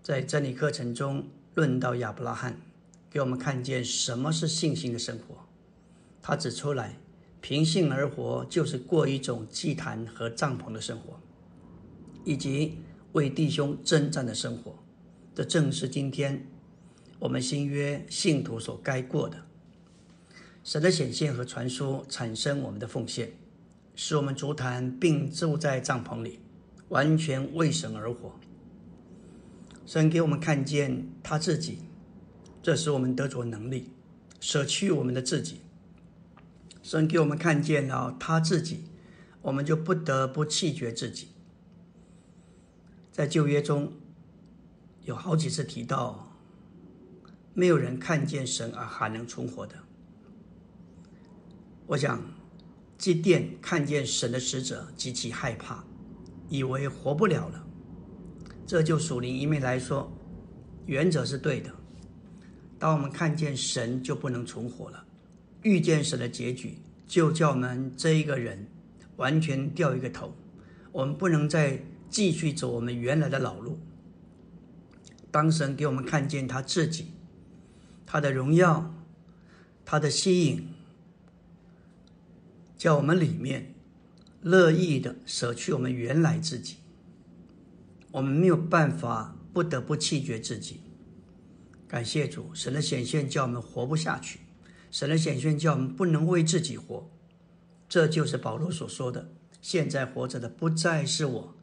[0.03, 1.27] 在真理课程中
[1.57, 2.61] 论到亚伯拉罕，
[3.09, 5.47] 给我们看见什么是信心的生活。
[6.21, 6.99] 他指出来，
[7.41, 11.19] 凭信而活就是过一种祭坛和帐篷的生活，
[12.23, 12.77] 以及
[13.13, 14.77] 为弟兄征战的生活。
[15.33, 16.45] 这正是今天
[17.17, 19.43] 我们新约信徒所该过的。
[20.63, 23.31] 神的显现和传说产生我们的奉献，
[23.95, 26.37] 使我们足坛并住在帐篷里，
[26.89, 28.39] 完全为神而活。
[29.87, 31.79] 神给我们看见他自己，
[32.61, 33.93] 这使我们得着能力，
[34.41, 35.61] 舍去我们的自己。
[36.83, 38.83] 神给我们看见了他自己，
[39.41, 41.29] 我们就不得不弃绝自己。
[43.13, 43.93] 在旧约中
[45.05, 46.37] 有好几次提到，
[47.53, 49.75] 没有人看见神而还能存活的。
[51.85, 52.21] 我想，
[52.97, 55.85] 祭奠看见神的使者极其害怕，
[56.49, 57.66] 以为活不了了。
[58.67, 60.11] 这就属灵一面来说，
[60.85, 61.73] 原则是对的。
[62.77, 65.05] 当我们看见神，就不能存活了。
[65.61, 66.77] 遇见神的结局，
[67.07, 68.67] 就叫我们这一个人
[69.15, 70.35] 完全掉一个头。
[70.91, 73.79] 我们不能再继续走我们原来的老路。
[75.31, 77.13] 当神给我们看见他自己，
[78.05, 78.93] 他的荣耀，
[79.85, 80.67] 他的吸引。
[82.77, 83.73] 叫我们里面
[84.41, 86.75] 乐意的舍去我们原来自己，
[88.17, 90.81] 我们没有办法，不得不弃绝自己。
[91.87, 94.39] 感谢主，神的显现叫我们活不下去，
[94.89, 97.11] 神的显现叫我们不能为自己活。
[97.87, 99.29] 这就是保罗所说的
[99.61, 101.55] ：“现在活着的不再是我，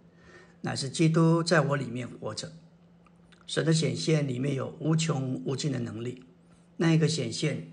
[0.60, 2.52] 乃是基督在我里面活着。”
[3.48, 6.22] 神的显现里面有无穷无尽的能力，
[6.76, 7.72] 那一个显现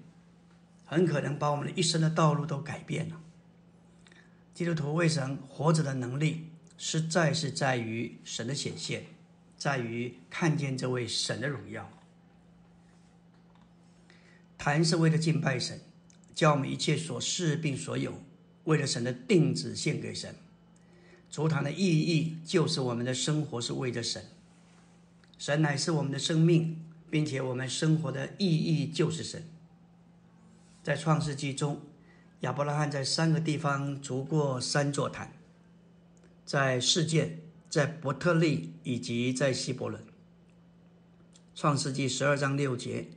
[0.84, 3.22] 很可能把我们的一生的道路都改变了。
[4.56, 6.51] 基督徒为神活着的能力，
[6.84, 9.04] 实在是在于神的显现，
[9.56, 11.88] 在于看见这位神的荣耀。
[14.58, 15.80] 坛是为了敬拜神，
[16.34, 18.24] 将我们一切所事并所有，
[18.64, 20.34] 为了神的定旨献给神。
[21.30, 24.26] 足坛的意义就是我们的生活是为着神，
[25.38, 29.44] 神乃是我们的生命，并且我们生活的意义就是神。
[30.82, 31.80] 在创世纪中。
[32.40, 35.32] 亚伯拉罕在三个地方筑过三座坛，
[36.52, 40.04] 在世界、在伯特利以及在希伯伦。
[41.56, 43.08] 创世纪十二章六节，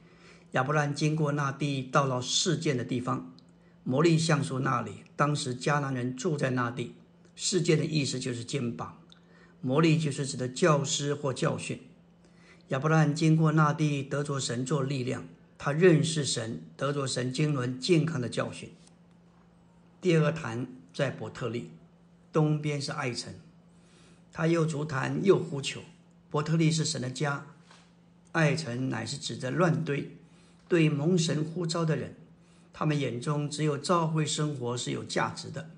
[0.53, 3.35] 亚伯兰经过那地，到了事件的地方，
[3.83, 5.03] 摩利橡树那里。
[5.17, 6.95] 当时迦南人住在那地。
[7.35, 9.01] 事件的意思就是肩膀，
[9.61, 11.81] 摩利就是指的教师或教训。
[12.69, 15.27] 亚伯兰经过那地，得着神作力量，
[15.59, 18.71] 他认识神，得着神经纶健康的教训。
[20.01, 21.73] 第二个坛在伯特利，
[22.35, 23.33] 东边是爱城，
[24.33, 25.81] 他又足坛又呼求。
[26.29, 27.47] 伯特利是神的家，
[28.33, 30.17] 爱城乃是指着乱堆，
[30.69, 32.17] 对蒙神呼召的人，
[32.73, 35.71] 他们眼中只有召会生活是有价值的，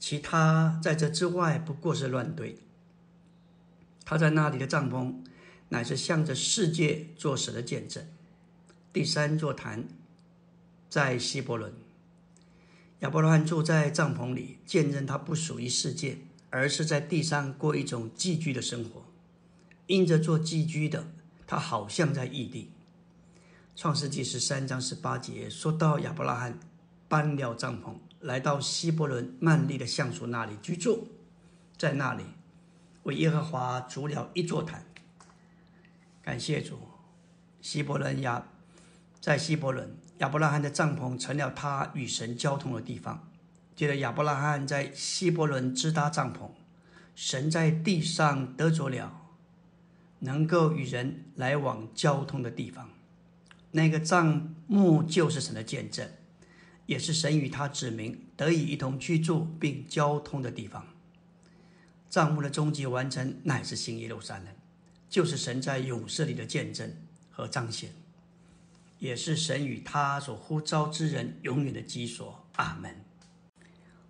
[0.00, 2.58] 其他在这之外不过是乱堆。
[4.04, 5.14] 他在那里的帐篷，
[5.68, 8.04] 乃是向着世界做神的见证。
[8.92, 9.86] 第三座坛
[10.90, 11.83] 在希伯伦。
[13.04, 16.16] 亚伯拉罕住在帐篷里，见证他不属于世界，
[16.48, 19.04] 而是在地上过一种寄居的生活。
[19.88, 21.06] 因着做寄居的，
[21.46, 22.70] 他好像在异地。
[23.76, 26.58] 创世纪十三章十八节说到，亚伯拉罕
[27.06, 31.06] 搬了帐篷，来到希伯伦曼利的橡树那里居住，
[31.76, 32.24] 在那里
[33.02, 34.82] 为耶和华筑了一座坛。
[36.22, 36.78] 感谢主，
[37.60, 38.48] 希伯伦亚
[39.24, 39.96] 在希伯伦。
[40.18, 43.32] 亚伯拉罕的帐篷成了他与神交通的地方。
[43.74, 46.50] 接着，亚伯拉罕在希伯伦支搭帐篷，
[47.14, 49.22] 神在地上得着了
[50.18, 52.90] 能够与人来往交通的地方。
[53.70, 56.06] 那个帐幕就是神的见证，
[56.84, 60.86] 也是神与他指明得以一同居住并交通的地方。
[62.10, 64.48] 帐幕的终极完成乃是新耶路撒冷，
[65.08, 66.94] 就是神在勇士里的见证
[67.30, 67.90] 和彰显。
[69.04, 72.42] 也是神与他所呼召之人永远的基所。
[72.54, 73.04] 阿门。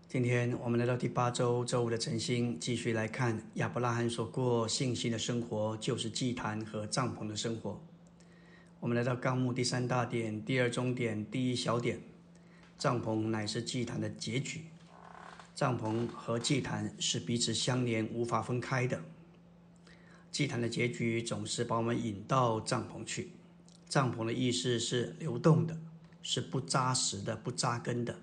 [0.07, 7.85] 今天我们来到第八周周五的晨星，继续来看亚伯拉罕所过信心的生活，就是祭坛和帐篷的生活。
[8.78, 12.00] 我们来到纲目第三大点、第二中点、第一小点，
[12.78, 14.66] 帐篷乃是祭坛的结局。
[15.57, 19.02] 帐篷和祭坛是彼此相连、无法分开的。
[20.30, 23.33] 祭坛的结局总是把我们引到帐篷去。
[23.88, 25.77] 帐篷的意思是流动的，
[26.23, 28.16] 是不扎实的、不扎根的。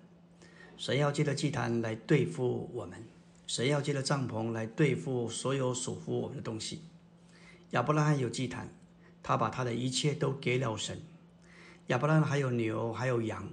[0.77, 3.03] 神要借着祭坛来对付我们，
[3.45, 6.81] 神要借着帐篷来对付所有属乎我们的东西。
[7.71, 8.67] 亚伯拉罕有祭坛，
[9.21, 10.99] 他把他的一切都给了神。
[11.87, 13.47] 亚伯拉罕还有牛，还有羊，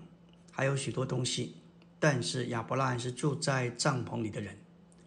[0.51, 1.57] 还有许多东西，
[2.01, 4.57] 但是亚伯拉罕是住在帐篷里的人。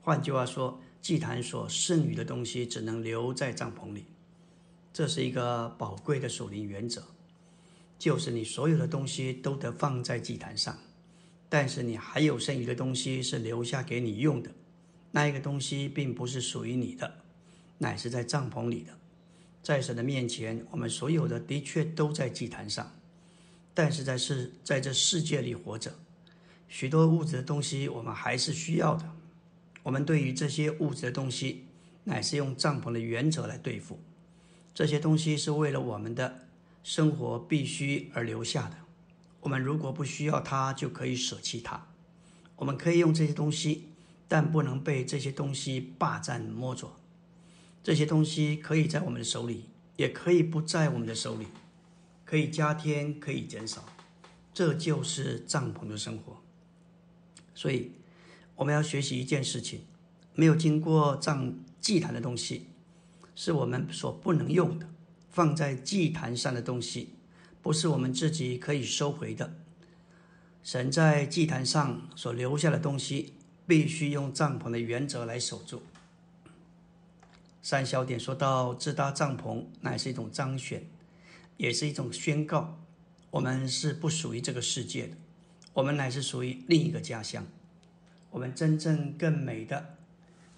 [0.02, 4.06] 换句话说，祭坛所剩余的东西只能留在帐篷里。
[4.94, 7.04] 这是一个宝贵的属灵原则，
[7.98, 10.78] 就是你所有的东西都得放在祭坛上。
[11.48, 14.52] 但是你还有剩余的东西是留下给你用的，
[15.12, 17.14] 那一个东西并不是属于你的，
[17.78, 18.98] 乃是在帐篷里的。
[19.62, 22.92] 在神的面前，我们所有的的确都在祭坛上，
[23.74, 25.94] 但是在世在这世界里活着，
[26.68, 29.06] 许多物质的东西我们还是需要的。
[29.84, 31.66] 我们对于这些物质的东西，
[32.06, 34.00] 乃是用帐篷的原则来对付。
[34.74, 36.48] 这些东西是为了我们的
[36.84, 38.78] 生活必须而留下的。
[39.42, 41.88] 我们如果不需要它，就可以舍弃它。
[42.58, 43.88] 我们可以用这些东西，
[44.28, 46.96] 但不能被这些东西霸占摸着。
[47.84, 49.66] 这些东西可以在我们的手里，
[49.98, 51.48] 也可以不在我们的手里，
[52.24, 53.84] 可以加添，可以减少。
[54.54, 56.42] 这就是帐篷的生活。
[57.56, 57.94] 所以，
[58.56, 59.82] 我们要学习一件事情：
[60.36, 62.68] 没有经过帐祭坛的东西，
[63.44, 64.88] 是我们所不能用的。
[65.32, 67.16] 放在祭坛上的东西。
[67.60, 69.56] 不是我们自己可以收回的。
[70.62, 73.34] 神在祭坛上所留下的东西，
[73.66, 75.82] 必须用帐篷的原则来守住。
[77.64, 80.86] 三小点说到，自搭帐篷乃是一种彰显，
[81.58, 82.80] 也是一种宣告。
[83.32, 85.18] 我们是不属于这个世界的，
[85.74, 87.44] 我们乃是属于另一个家乡。
[88.30, 89.98] 我们真正更美的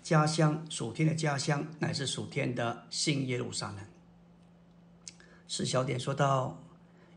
[0.03, 3.79] 家乡，属天的家乡，乃是属天的新耶路撒冷。
[5.47, 6.59] 四小点说到。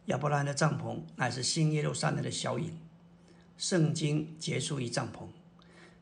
[0.06, 2.78] 亚伯拉罕的帐篷乃是新耶路撒冷的小影。
[3.58, 5.26] 圣经结束于帐篷，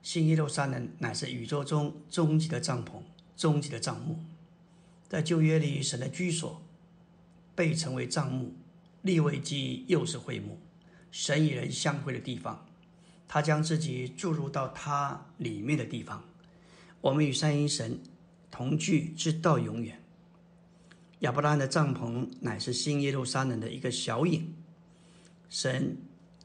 [0.03, 3.01] 新耶路撒冷乃是宇宙中终极的帐篷、
[3.35, 4.23] 终极的帐幕。
[5.09, 6.61] 在旧约里，神的居所
[7.55, 8.53] 被称为帐幕，
[9.01, 10.59] 立位记又是会幕，
[11.11, 12.67] 神与人相会的地方。
[13.27, 16.23] 他将自己注入到他里面的地方。
[17.05, 18.01] 我们与三一神
[18.51, 20.03] 同居，直到永远。
[21.19, 24.55] 亚伯拉罕的帐篷乃是新耶路撒冷的一个小影。
[25.51, 25.99] 神，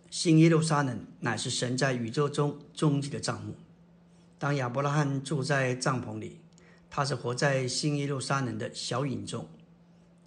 [0.10, 3.56] 新耶路撒冷乃是神在宇宙中终极的帐幕。
[4.38, 6.42] 当亚伯拉罕住在帐篷里，
[6.90, 9.48] 他是活在新耶路撒冷的小影中。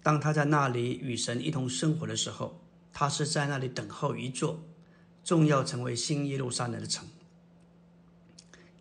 [0.01, 2.59] 当他在那里与神一同生活的时候，
[2.91, 4.63] 他是在那里等候一座
[5.23, 7.07] 重要成为新耶路撒冷的城。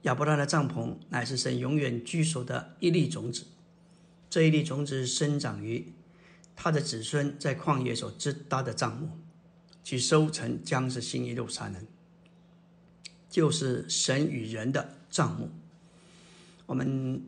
[0.02, 3.46] 亚伯拉的帐篷乃是神永远居所的一粒种子。
[4.28, 5.92] 这一粒种子生长于
[6.56, 9.10] 他的子孙在旷野所支搭的帐幕，
[9.84, 11.86] 其收成将是新耶路撒冷，
[13.28, 15.50] 就是神与人的帐幕。
[16.66, 17.22] 我们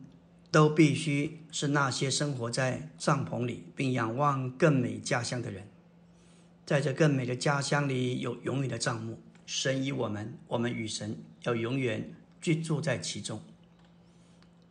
[0.51, 5.67] 都必须是那些生活在帐篷里并仰望更美家乡的人，
[6.65, 9.19] 在这更美的家乡里有永远的帐幕。
[9.45, 12.11] 神与我们，我们与神要永远
[12.45, 13.41] 居住在其中。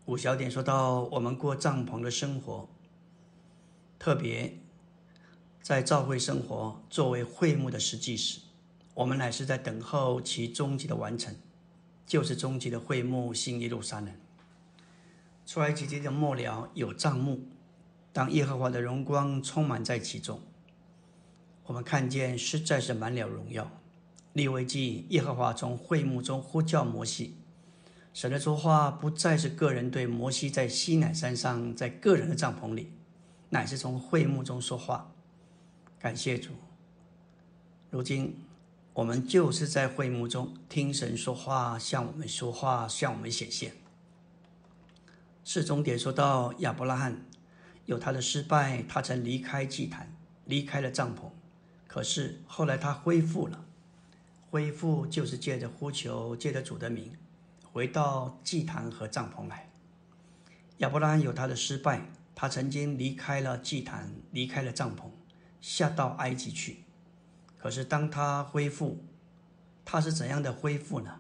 [0.05, 2.69] 五小点说到，我们过帐篷的生活，
[3.99, 4.61] 特别
[5.61, 8.39] 在教会生活作为会幕的实际时，
[8.95, 11.35] 我们乃是在等候其终极的完成，
[12.07, 14.15] 就是终极的会幕新耶路撒冷。
[15.45, 17.41] 出埃及记的末了有帐幕，
[18.13, 20.41] 当耶和华的荣光充满在其中，
[21.65, 23.69] 我们看见实在是满了荣耀。
[24.33, 27.35] 利未记耶和华从会幕中呼叫摩西。
[28.15, 32.93] 神的说话不再是个人对摩西在西乃山上，在个人的帐篷里，
[33.51, 35.11] 乃是从会幕中说话。
[35.99, 36.53] 感谢主。
[37.91, 38.41] 如今
[38.93, 43.73] 我们就是在会幕中听神说话，向我们说话，向我们显现。
[45.43, 47.27] 是终点说到亚伯拉罕
[47.87, 51.31] 有他的失败，他曾离开祭坛，离开了帐篷，
[51.89, 53.65] 可是后来他恢复了。
[54.51, 57.13] 恢复就是借着呼求，借着主的名。
[57.75, 59.69] 回到祭坛和帐篷来。
[60.77, 65.07] 亚伯拉罕有他的失败，他曾经离开了祭坛，离开了帐篷，
[65.61, 66.85] 下到埃及去。
[67.59, 69.05] 可是当他恢复，
[69.85, 71.19] 他是怎样的恢复呢？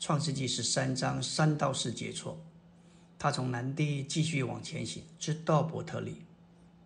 [0.00, 2.42] 创世纪十三章三到四节说，
[3.18, 6.24] 他从南地继续往前行，直到伯特利。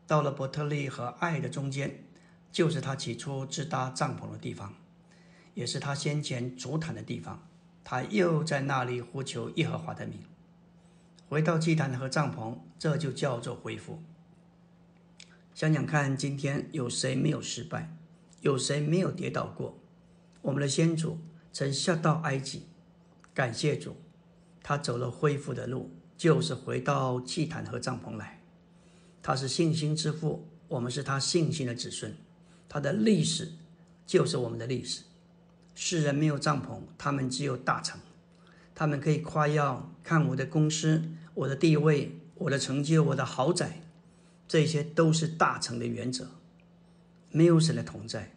[0.04, 2.02] 到了伯特利和爱的中间，
[2.50, 4.74] 就是他起初支搭帐篷的地方，
[5.54, 7.45] 也是他先前足坛的地方。
[7.88, 10.18] 他又在那里呼求耶和华的名。
[11.28, 14.02] 回到祭坛和帐篷，这就叫做恢复。
[15.54, 17.96] 想想看，今天有谁没有失败？
[18.40, 19.78] 有谁没有跌倒过？
[20.42, 21.20] 我们的先祖
[21.52, 22.64] 曾下到埃及，
[23.32, 23.94] 感谢主，
[24.64, 28.42] 他走了恢复的路，就是回到祭坛和帐篷来。
[29.22, 32.16] 他是信心之父，我们是他信心的子孙。
[32.68, 33.52] 他的历史
[34.04, 35.04] 就是我们的历史。
[35.76, 38.00] 世人没有帐篷，他们只有大城。
[38.74, 43.82] 他们可以夸耀，看我的公司、我的地位、我的成就、我的豪宅，
[44.48, 46.30] 这些都是大成的原则。
[47.30, 48.34] 没有神的同在，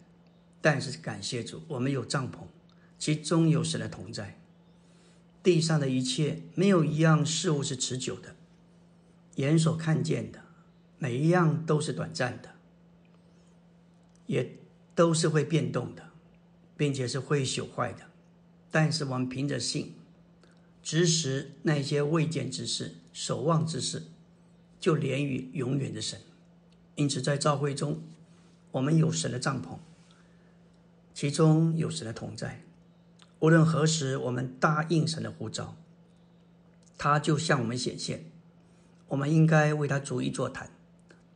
[0.60, 2.40] 但是感谢主，我们有帐篷，
[2.98, 4.38] 其中有神的同在。
[5.42, 8.36] 地上的一切，没有一样事物是持久的，
[9.36, 10.40] 眼所看见的，
[10.98, 12.50] 每一样都是短暂的，
[14.26, 14.58] 也
[14.94, 16.09] 都是会变动的，
[16.80, 18.04] 并且是会朽坏的。
[18.70, 19.96] 但是我们凭着信。
[20.82, 24.04] 直识那些未见之事、守望之事，
[24.80, 26.18] 就连于永远的神。
[26.94, 28.02] 因此，在召会中，
[28.70, 29.76] 我们有神的帐篷，
[31.12, 32.62] 其中有神的同在。
[33.40, 35.76] 无论何时，我们答应神的呼召，
[36.96, 38.24] 他就向我们显现。
[39.08, 40.70] 我们应该为他逐一座谈，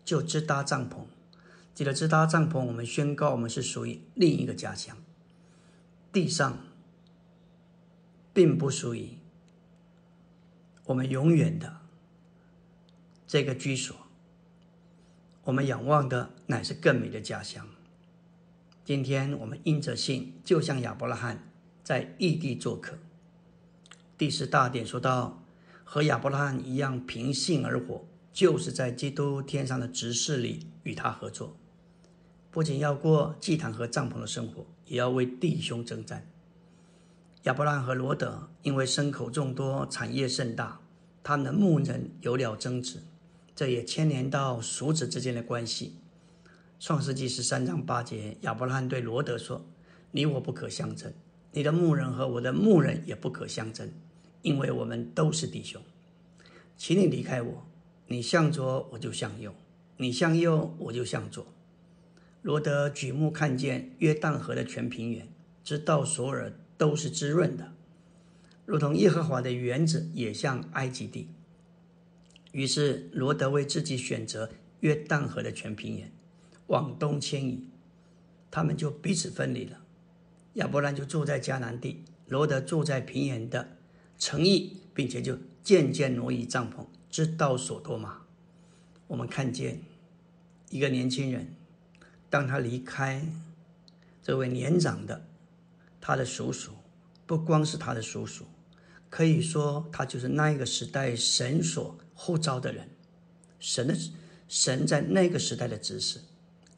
[0.06, 1.04] 就支搭帐篷。
[1.74, 4.96] 记得支搭帐篷，我们宣告我们是属于另一个家乡。
[6.14, 6.58] 地上
[8.32, 9.18] 并不属于。
[10.84, 11.80] 我们永远的
[13.26, 13.96] 这个居所，
[15.42, 17.66] 我们仰望的乃是更美的家乡。
[18.84, 21.50] 今天我们因着信，就像亚伯拉罕
[21.82, 22.96] 在异地做客。
[24.16, 25.42] 第十大点说到，
[25.82, 31.56] 和亚伯拉罕一样凭信而活，就是在基督天上的执事里与他合作，
[32.52, 36.26] 不仅要过祭坛和帐篷的生活，也要为弟兄征战。
[37.44, 40.80] 亚伯兰和罗德因为牲口众多，产业甚大，
[41.22, 43.02] 他们的牧人有了争执，
[43.54, 45.96] 这也牵连到叔侄之间的关系。
[46.80, 49.64] 创世纪十三章八节，亚伯拉罕对罗德说
[50.12, 51.12] ：“你我不可相争，
[51.52, 53.90] 你的牧人和我的牧人也不可相争，
[54.42, 55.80] 因为我们都是弟兄。
[56.76, 57.66] 请你离开我，
[58.06, 59.54] 你向左我就向右，
[59.98, 61.46] 你向右我就向左。”
[62.44, 65.26] 罗德举目看见约旦河的全平原，
[65.64, 66.52] 直到索尔。
[66.76, 67.72] 都是滋润的，
[68.66, 71.28] 如同耶和华的园子也像埃及地。
[72.50, 76.12] 于是罗德为自己选择约旦河的全平原，
[76.66, 77.68] 往东迁移，
[78.50, 79.84] 他们就彼此分离了。
[80.54, 83.76] 亚伯兰就住在迦南地，罗德住在平原的
[84.18, 88.22] 城邑，并且就渐渐挪移帐篷，直到索多玛。
[89.06, 89.80] 我们看见
[90.70, 91.54] 一个年轻人，
[92.34, 93.24] 当他离开
[94.20, 95.24] 这位年长的。
[96.00, 96.72] 他的叔叔
[97.26, 98.44] 不光是他的叔叔，
[99.08, 102.90] 可以说他就是那一个时代神所呼召的人。
[103.60, 103.96] 神的
[104.48, 106.22] 神在那个时代的指示，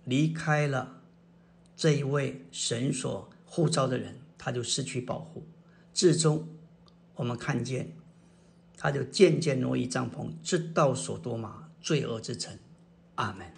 [0.05, 1.01] 离开了
[1.75, 5.43] 这一位神所呼召的人，他就失去保护。
[5.95, 6.47] 至终，
[7.15, 7.97] 我们看见
[8.77, 12.59] 他就渐渐挪移帐篷，直到所多玛罪恶之城。
[13.15, 13.51] 阿门。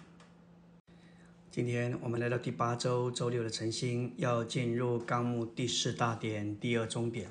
[1.51, 7.27] 今天我们来到第八周周六的晨星，要进入纲目第四大点第二终点。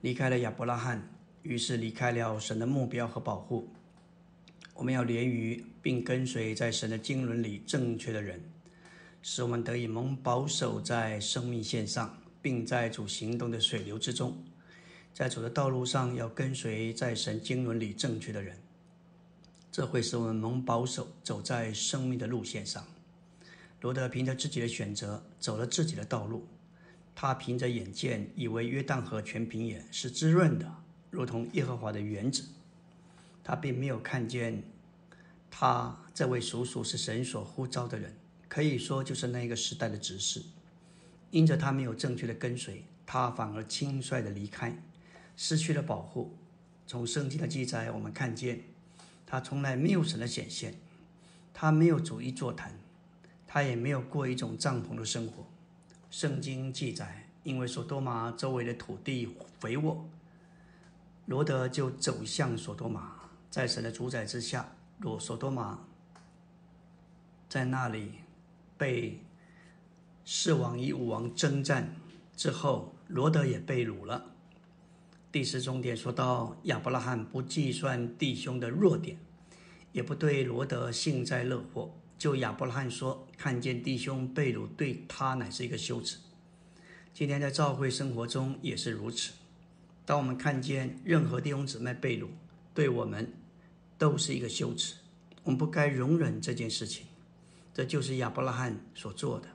[0.00, 1.12] 离开了亚伯拉罕，
[1.42, 3.68] 于是离开了神的目标和保护。
[4.74, 8.40] 我们要连于并跟随在神的经纶里正确的人，
[9.22, 14.40] 使我们得以蒙保守在生命线上，并在主行动的水流之中。
[15.12, 18.56] 在主的道路上，要跟随在神经纶里正确的人。
[19.78, 22.84] 这会使我们蒙保守，走在生命的路线上。
[23.80, 26.48] 罗德凭着自己的选择走了自己的道路，
[27.14, 30.66] 他凭着眼见，以为约旦河全平原是滋润的，
[31.12, 32.42] 如同耶和华的园子。
[33.44, 34.64] 他并没有看见
[35.48, 38.16] 他这位叔叔是神所呼召的人，
[38.48, 40.42] 可以说就是那个时代的执事。
[41.30, 44.76] 因着他没有正确的跟随，他反而轻率的离开，
[45.36, 46.36] 失去了保护。
[46.84, 48.60] 从圣经的记载，我们看见。
[49.30, 50.80] 他从来没有神的显现，
[51.52, 52.78] 他没有主义座谈，
[53.46, 55.46] 他也没有过一种帐篷的生活。
[56.08, 59.28] 圣经记载，因为索多玛周围的土地
[59.60, 60.08] 肥沃，
[61.26, 65.80] 罗德就走向索多玛，在神的主宰之下，罗索多玛
[67.50, 68.12] 在那里
[68.78, 69.22] 被
[70.24, 71.94] 四王与五王征战
[72.34, 74.24] 之后，罗德也被掳了。
[75.30, 79.18] 第四重点说到亚伯拉罕不计算弟兄的弱点，
[79.92, 81.94] 也不对罗德幸灾乐祸。
[82.16, 86.18] 就亚伯拉罕说，看见弟兄被掳，对他乃是一个羞耻。
[87.12, 89.32] 今天在教会生活中也是如此。
[90.06, 92.28] 当我们看见任何弟兄姊妹被掳，
[92.72, 93.34] 对我们
[93.98, 94.94] 都是一个羞耻。
[95.44, 97.06] 我们不该容忍这件事情。
[97.74, 99.48] 这就是亚伯拉罕所做的。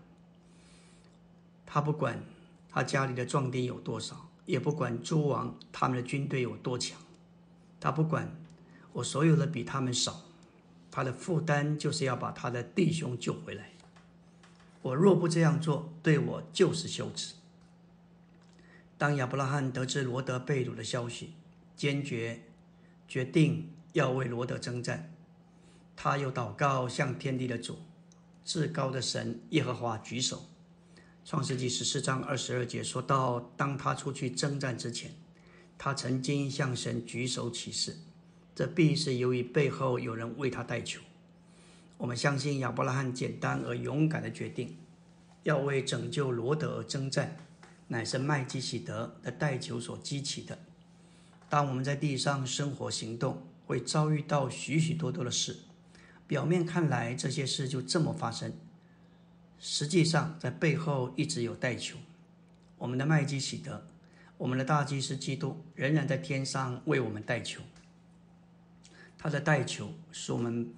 [1.65, 2.23] 他不管
[2.69, 6.99] 他家里的壮丁有多少，也不管诸王他们的军队有多强，
[7.79, 8.35] 他不管
[8.93, 10.23] 我所有的比他们少，
[10.91, 13.71] 他的负担就是要把他的弟兄救回来。
[14.81, 17.35] 我若不这样做，对我就是羞耻。
[18.97, 21.33] 当亚伯拉罕得知罗德被掳的消息，
[21.75, 22.43] 坚决
[23.07, 25.13] 决定要为罗德征战，
[25.95, 27.79] 他又祷告向天地的主。
[28.45, 30.43] 至高的神耶和华举手，
[31.25, 35.11] 创世纪十四章二十二节说到：当他出去征战之前，
[35.77, 37.95] 他曾经向神举手起誓，
[38.53, 40.99] 这必是由于背后有人为他代求。
[41.97, 44.77] 我们相信亚伯拉罕简单而勇敢的决定，
[45.43, 47.37] 要为拯救罗德而征战，
[47.87, 50.59] 乃是麦基喜德的代求所激起的。
[51.49, 55.55] 当我们在地上生活行动，会遭遇到许许多多的事。
[56.27, 58.51] 表面看来这些事就这么发生，
[59.65, 61.97] 实际上在背后一直有代求。
[62.77, 63.87] 我们的麦基喜德，
[64.37, 67.61] 我们的大祭司基督仍然在天上为我们代求。
[69.17, 70.73] 他的代求使我们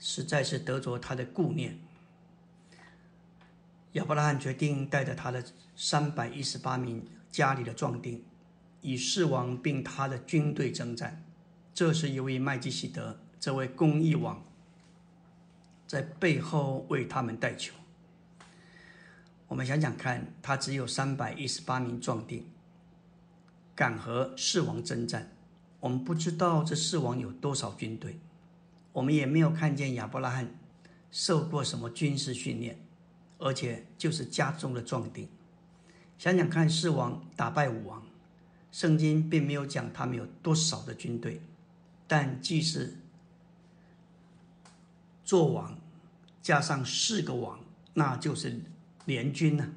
[0.00, 1.78] 实在是得着他的顾念。
[3.92, 5.44] 亚伯拉罕决定带着他的
[5.76, 8.24] 三百一十八名家里的壮丁，
[8.80, 11.24] 与世王并他的军队征战。
[11.72, 14.44] 这是由于麦基喜德这位公义王。
[15.86, 17.74] 在背后为他们代求。
[19.52, 22.46] 我们想想看，他只有三百一十八名壮丁，
[23.74, 25.30] 敢和四王征战。
[25.78, 28.18] 我们不知道这四王有多少军队，
[28.94, 30.54] 我们也没有看见亚伯拉罕
[31.10, 32.80] 受过什么军事训练，
[33.36, 35.28] 而且就是家中的壮丁。
[36.16, 38.02] 想想看，四王打败五王，
[38.70, 41.42] 圣经并没有讲他们有多少的军队，
[42.06, 42.96] 但既是
[45.22, 45.78] 做王。
[46.40, 47.60] 加上四个王，
[47.92, 48.62] 那就是
[49.04, 49.74] 联军呢。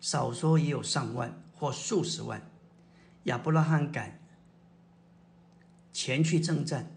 [0.00, 2.50] 少说也有上万或数十万。
[3.24, 4.20] 亚伯拉罕敢
[5.92, 6.90] 前去征战，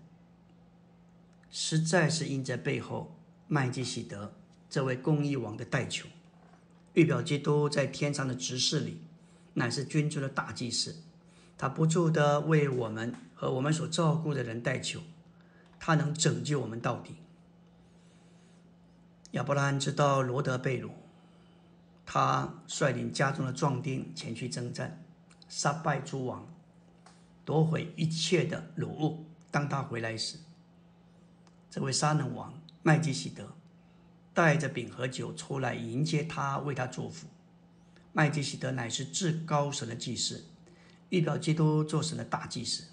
[1.51, 3.16] 实在是因在背后
[3.47, 4.34] 麦基喜德
[4.68, 6.08] 这位公义王的代求。
[6.93, 9.01] 预表基督在天上的执事里，
[9.53, 11.03] 乃是君主的大祭司，
[11.58, 15.01] 他不住的为我们和我们所照顾的人代求，
[15.80, 17.18] 他能拯救我们到底。
[19.32, 20.89] 亚伯拉罕知道罗德被掳，
[22.06, 25.03] 他率领家中的壮丁前去征战，
[25.49, 26.47] 杀败诸王，
[27.43, 29.26] 夺回一切的掳物。
[29.49, 30.38] 当他回来时，
[31.70, 32.53] 这位杀人王
[32.84, 33.56] 麦基喜德
[34.34, 37.28] 带着饼和酒出来迎接他，为他祝福。
[38.14, 40.45] 麦基喜德乃是至高神的祭司，
[41.10, 42.86] 预表基督做神的大祭司。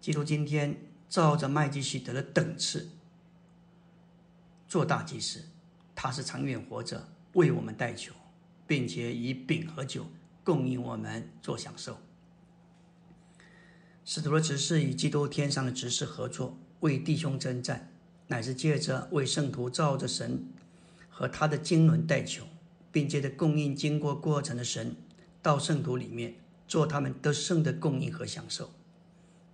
[0.00, 0.76] 基督今天
[1.08, 2.90] 照着麦基喜德的等次。
[4.66, 5.44] 做大祭司，
[5.94, 8.12] 他是长远活着，为我们代求，
[8.66, 10.06] 并且以饼和酒
[10.42, 11.98] 供应我们做享受。
[14.04, 17.92] 使徒的执事与基督天上的执事合作，为弟兄征战，
[18.26, 20.46] 乃是借着为圣徒照着神
[21.08, 22.44] 和他的经纶代求，
[22.92, 24.96] 并借着供应经过过程的神
[25.40, 26.34] 到圣徒里面
[26.68, 28.70] 做他们得胜的供应和享受。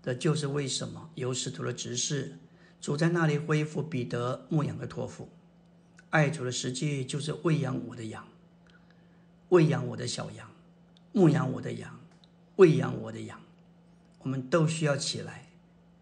[0.03, 2.39] 这就是为什么有使徒的执事。
[2.81, 5.29] 主在那里恢复彼得牧养的托付，
[6.11, 8.27] 爱主的实际就是喂养我的羊，
[9.51, 10.51] 喂养我的小羊，
[11.13, 12.01] 牧养我的羊，
[12.57, 13.41] 喂养我的羊。
[14.19, 15.47] 我们都需要起来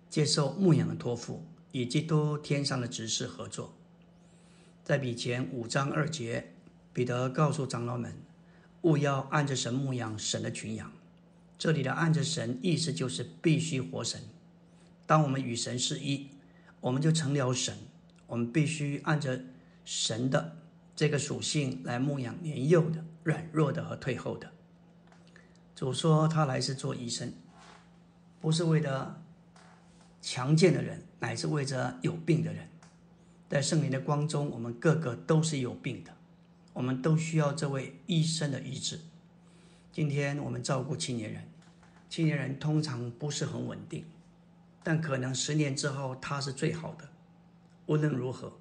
[0.09, 3.75] 接受牧羊的托付，与基督天上的执事合作。
[4.83, 6.53] 在比前五章二节，
[6.93, 8.15] 彼得告诉长老们，
[8.83, 10.91] 勿要按着神牧养神的群羊。
[11.59, 14.23] 这里的按着神，意思就是必须活神。
[15.07, 16.29] 当我们与神是一。
[16.81, 17.77] 我们就成了神，
[18.29, 19.43] 我们必须按着
[19.91, 20.55] 神的
[20.95, 24.53] 这个属性来牧养年幼的、软弱的和退后的。
[25.75, 27.33] 主说他来是做医生，
[28.39, 29.23] 不是为了
[30.21, 32.69] 强健的人，乃是为着有病的人。
[33.49, 36.15] 在圣灵的光中，我们个个都是有病的，
[36.75, 39.01] 我们都需要这位医生的医治。
[39.91, 41.49] 今天我们照顾青年人，
[42.11, 44.05] 青年人通常不是很稳定。
[44.83, 47.09] 但可能十年之后，他是最好的。
[47.87, 48.53] 无论如何，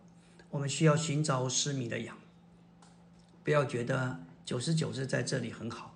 [0.58, 2.18] 我们需要寻找失迷的羊，
[3.43, 5.95] 不要觉得九十九只在这里很好，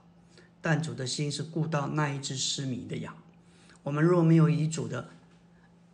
[0.62, 3.18] 但主的心是顾到那一只失迷的羊。
[3.82, 5.10] 我们若没有与主的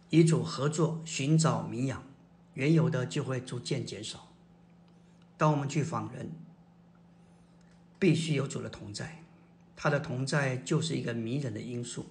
[0.10, 2.04] 与主合作寻找迷羊，
[2.56, 4.28] 原有的就会逐渐减少。
[5.38, 6.30] 当我们去访人，
[7.98, 9.24] 必须有主的同在，
[9.78, 12.08] 他的同在就是一个迷人的因素。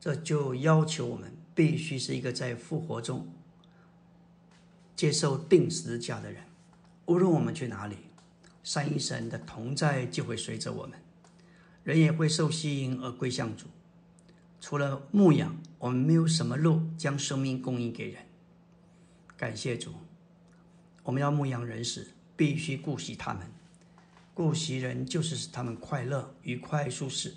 [0.00, 3.28] 这就要求我们必须是一个在复活中
[4.96, 6.42] 接受定时价的人。
[7.06, 7.96] 无论我们去哪里，
[8.62, 10.98] 三一神的同在就会随着我们，
[11.82, 13.66] 人也会受吸引而归向主。
[14.60, 18.22] 除了牧养，我们没有什么路将生命供应给人。
[19.36, 19.92] 感谢主，
[21.02, 23.46] 我们要牧养人时，必须顾惜他们。
[24.32, 27.34] 顾惜人，就是使他们快乐、愉快、舒适。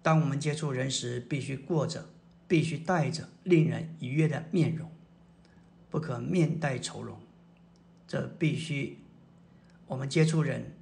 [0.00, 2.08] 当我们接触人时，必须过着，
[2.46, 4.90] 必须带着令人愉悦的面容，
[5.90, 7.18] 不可面带愁容。
[8.06, 8.98] 这必须，
[9.86, 10.74] 我们接触人，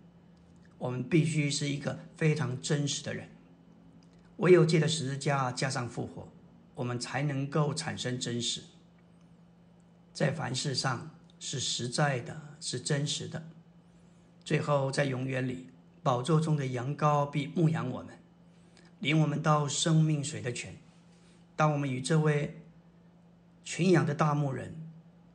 [0.79, 3.29] 我们必须是一个非常真实的人。
[4.37, 6.29] 唯有借着十字架加上复活，
[6.75, 8.63] 我们才能够产生真实。
[10.13, 13.49] 在凡事上是实在的，是真实的。
[14.45, 15.69] 最后，在永远里，
[16.03, 18.17] 宝座中的羊羔必牧养我们。
[19.01, 20.75] 领我们到生命水的泉。
[21.55, 22.63] 当我们与这位
[23.65, 24.86] 群羊的大牧人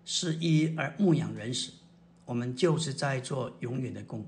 [0.04, 1.72] 是一而牧养人时，
[2.26, 4.26] 我们就是在做永远的工。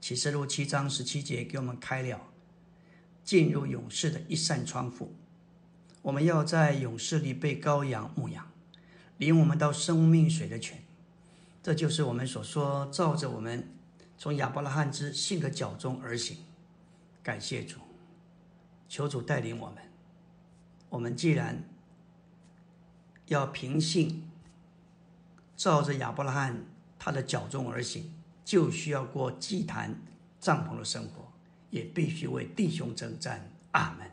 [0.00, 2.20] 启示录七章十七节给我们开了
[3.24, 5.14] 进入勇士的一扇窗户。
[6.02, 8.50] 我们要在勇士里被羔羊牧养，
[9.18, 10.82] 领我们到生命水的泉。
[11.62, 13.68] 这就是我们所说，照着我们
[14.16, 16.38] 从亚伯拉罕之信的脚中而行。
[17.22, 17.78] 感谢主。
[18.88, 19.76] 求主带领我们。
[20.88, 21.62] 我们既然
[23.26, 24.27] 要凭信
[25.58, 26.64] 照着亚伯拉罕
[27.00, 29.92] 他的脚中而行，就需要过祭坛
[30.38, 31.30] 帐篷的生活，
[31.70, 33.50] 也必须为弟兄征战。
[33.72, 34.08] 阿门。